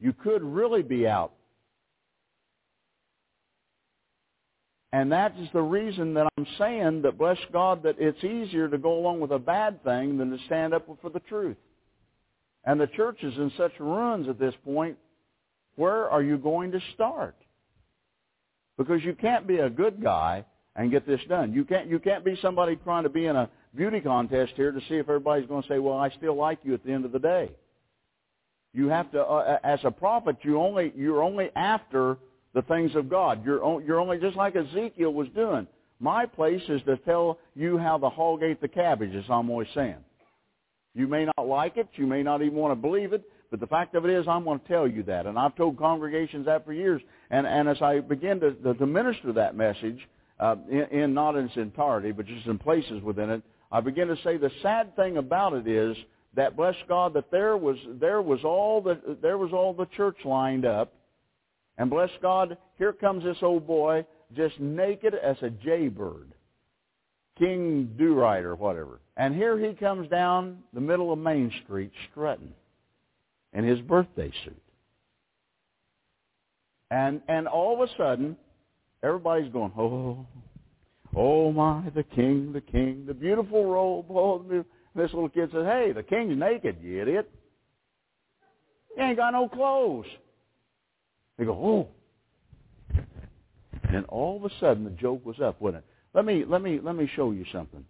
[0.00, 1.32] You could really be out.
[4.92, 8.78] And that is the reason that I'm saying that, bless God, that it's easier to
[8.78, 11.58] go along with a bad thing than to stand up for the truth.
[12.64, 14.96] And the church is in such ruins at this point.
[15.76, 17.36] Where are you going to start?
[18.78, 20.44] Because you can't be a good guy
[20.74, 21.52] and get this done.
[21.52, 24.80] You can't you can't be somebody trying to be in a beauty contest here to
[24.88, 27.12] see if everybody's going to say, "Well, I still like you" at the end of
[27.12, 27.50] the day.
[28.78, 32.16] You have to, uh, as a prophet, you only you're only after
[32.54, 33.44] the things of God.
[33.44, 35.66] You're you're only just like Ezekiel was doing.
[35.98, 39.66] My place is to tell you how the hog ate the cabbage, as I'm always
[39.74, 39.96] saying.
[40.94, 43.66] You may not like it, you may not even want to believe it, but the
[43.66, 45.26] fact of it is, I'm going to tell you that.
[45.26, 47.02] And I've told congregations that for years.
[47.30, 49.98] And, and as I begin to, to, to minister that message,
[50.38, 54.06] uh, in, in not in its entirety, but just in places within it, I begin
[54.06, 55.96] to say the sad thing about it is
[56.34, 60.16] that bless God that there was there was all the there was all the church
[60.24, 60.92] lined up,
[61.78, 64.04] and bless God, here comes this old boy
[64.36, 66.32] just naked as a jaybird,
[67.38, 72.52] King Do-Right or whatever, and here he comes down the middle of Main Street strutting
[73.52, 74.62] in his birthday suit.
[76.90, 78.36] And and all of a sudden,
[79.02, 80.26] everybody's going, oh,
[81.16, 84.06] oh my, the king, the king, the beautiful robe.
[84.10, 84.72] Oh, the beautiful.
[84.94, 87.30] This little kid says, hey, the king's naked, you idiot.
[88.96, 90.06] He ain't got no clothes.
[91.38, 91.88] They go, oh.
[93.90, 95.84] And all of a sudden, the joke was up, wasn't it?
[96.14, 97.84] Let me let me let me show you something.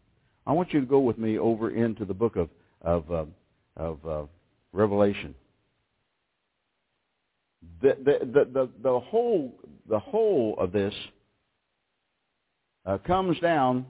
[0.46, 2.48] I want you to go with me over into the book of
[2.82, 3.24] of uh,
[3.76, 4.22] of uh,
[4.72, 5.34] Revelation.
[7.82, 9.54] The, the the the the whole
[9.88, 10.94] the whole of this
[12.86, 13.86] uh, comes down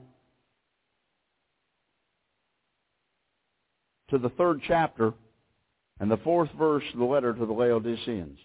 [4.09, 5.13] to the third chapter
[5.99, 8.37] and the fourth verse of the letter to the Laodiceans.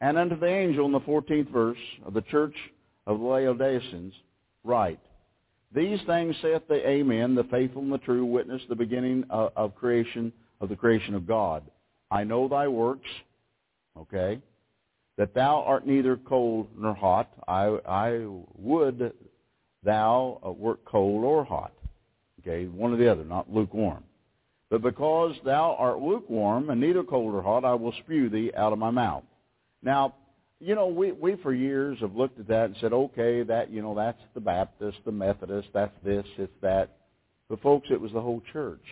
[0.00, 2.54] And unto the angel in the fourteenth verse of the church
[3.06, 4.14] of the Laodiceans
[4.64, 5.00] write,
[5.74, 9.74] These things saith the Amen, the faithful and the true witness, the beginning of, of
[9.74, 11.64] creation, of the creation of God.
[12.10, 13.08] I know thy works,
[13.96, 14.40] okay,
[15.16, 17.30] that thou art neither cold nor hot.
[17.46, 18.26] I, I
[18.56, 19.12] would
[19.82, 21.72] thou uh, wert cold or hot.
[22.40, 24.04] Okay, one or the other, not lukewarm.
[24.70, 28.72] But because thou art lukewarm and neither cold or hot, I will spew thee out
[28.72, 29.24] of my mouth.
[29.82, 30.14] Now,
[30.60, 33.80] you know, we, we for years have looked at that and said, okay, that, you
[33.80, 36.96] know, that's the Baptist, the Methodist, that's this, it's that.
[37.48, 38.84] But folks, it was the whole church.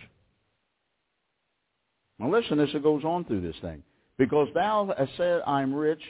[2.17, 3.83] Now listen, this it goes on through this thing.
[4.17, 6.01] Because thou hast said, I am rich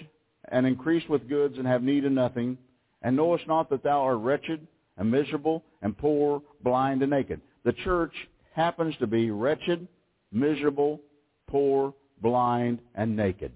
[0.50, 2.58] and increased with goods and have need of nothing,
[3.02, 4.66] and knowest not that thou art wretched
[4.98, 7.41] and miserable and poor, blind and naked.
[7.64, 8.14] The church
[8.54, 9.88] happens to be wretched,
[10.32, 11.02] miserable,
[11.48, 13.52] poor, blind, and naked.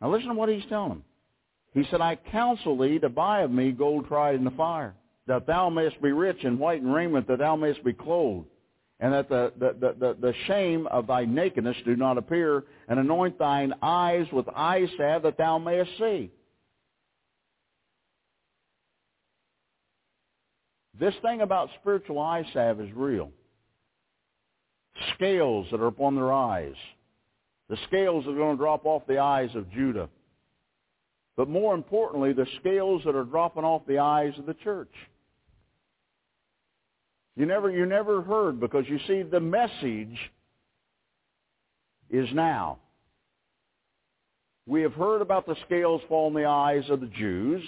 [0.00, 1.04] Now listen to what he's telling them.
[1.74, 4.94] He said, I counsel thee to buy of me gold tried in the fire,
[5.26, 8.46] that thou mayest be rich in white and raiment, that thou mayest be clothed,
[9.00, 12.98] and that the, the, the, the, the shame of thy nakedness do not appear, and
[12.98, 16.30] anoint thine eyes with eye salve, that thou mayest see.
[20.98, 23.30] This thing about spiritual eye salve is real.
[25.14, 26.74] Scales that are upon their eyes.
[27.68, 30.08] The scales that are going to drop off the eyes of Judah.
[31.36, 34.92] But more importantly, the scales that are dropping off the eyes of the church.
[37.36, 40.18] You never, you never heard because you see the message
[42.10, 42.78] is now.
[44.66, 47.62] We have heard about the scales fall in the eyes of the Jews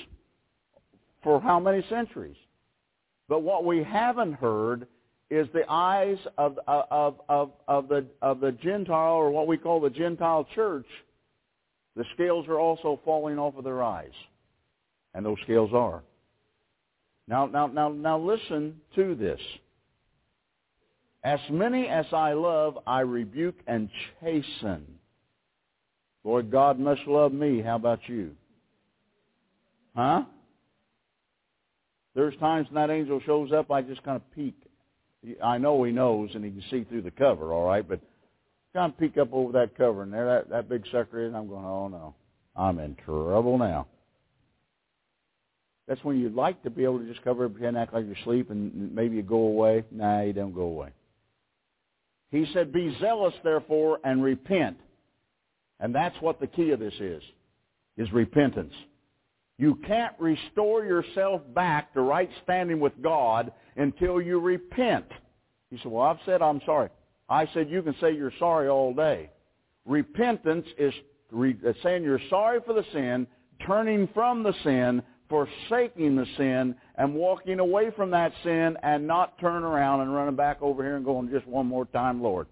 [1.22, 2.36] for how many centuries?
[3.30, 4.88] But what we haven't heard
[5.30, 9.80] is the eyes of, of, of, of, the, of the Gentile, or what we call
[9.80, 10.86] the Gentile church,
[11.94, 14.10] the scales are also falling off of their eyes.
[15.14, 16.02] And those scales are.
[17.28, 19.40] Now, now, now, now listen to this.
[21.22, 23.88] As many as I love, I rebuke and
[24.20, 24.84] chasten.
[26.24, 27.62] Lord God must love me.
[27.62, 28.32] How about you?
[29.94, 30.24] Huh?
[32.14, 34.54] There's times when that angel shows up, I just kind of peek.
[35.42, 38.00] I know he knows and he can see through the cover, all right, but
[38.74, 41.48] kind of peek up over that cover and there that, that big sucker is, I'm
[41.48, 42.14] going, oh no,
[42.56, 43.86] I'm in trouble now.
[45.88, 48.14] That's when you'd like to be able to just cover up and act like you're
[48.14, 49.84] asleep and maybe you go away.
[49.90, 50.90] Nah, you don't go away.
[52.30, 54.76] He said, be zealous therefore and repent.
[55.80, 57.22] And that's what the key of this is,
[57.96, 58.72] is repentance.
[59.60, 65.04] You can't restore yourself back to right standing with God until you repent.
[65.68, 66.88] He said, well, I've said I'm sorry.
[67.28, 69.28] I said you can say you're sorry all day.
[69.84, 70.94] Repentance is
[71.30, 73.26] re- uh, saying you're sorry for the sin,
[73.66, 79.38] turning from the sin, forsaking the sin, and walking away from that sin and not
[79.40, 82.46] turn around and running back over here and going just one more time, Lord.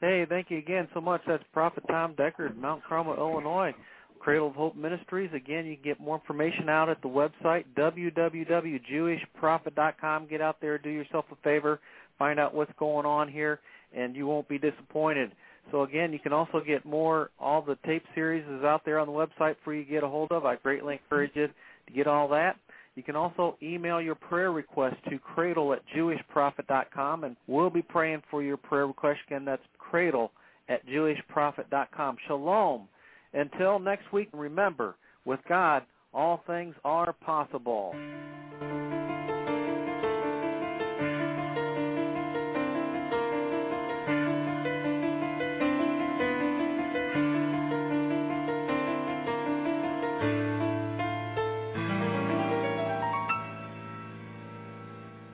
[0.00, 1.22] Hey, thank you again so much.
[1.26, 3.74] That's Prophet Tom Deckard, Mount Carmel, Illinois.
[4.20, 5.30] Cradle of Hope Ministries.
[5.34, 10.26] Again, you can get more information out at the website, www.jewishprophet.com.
[10.28, 11.80] Get out there, do yourself a favor,
[12.18, 13.58] find out what's going on here,
[13.96, 15.32] and you won't be disappointed.
[15.70, 19.06] So again, you can also get more, all the tape series is out there on
[19.06, 20.44] the website for you to get a hold of.
[20.44, 22.56] I greatly encourage you to get all that.
[22.96, 28.22] You can also email your prayer request to cradle at jewishprophet.com, and we'll be praying
[28.30, 29.20] for your prayer request.
[29.26, 30.32] Again, that's cradle
[30.68, 32.16] at jewishprophet.com.
[32.26, 32.88] Shalom.
[33.33, 35.83] Until next week, remember, with God,
[36.13, 37.93] all things are possible.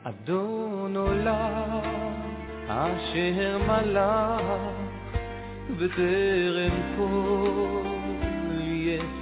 [0.04, 1.82] אדון עולם
[2.68, 4.42] אשר מלך
[5.78, 7.85] בטרם כל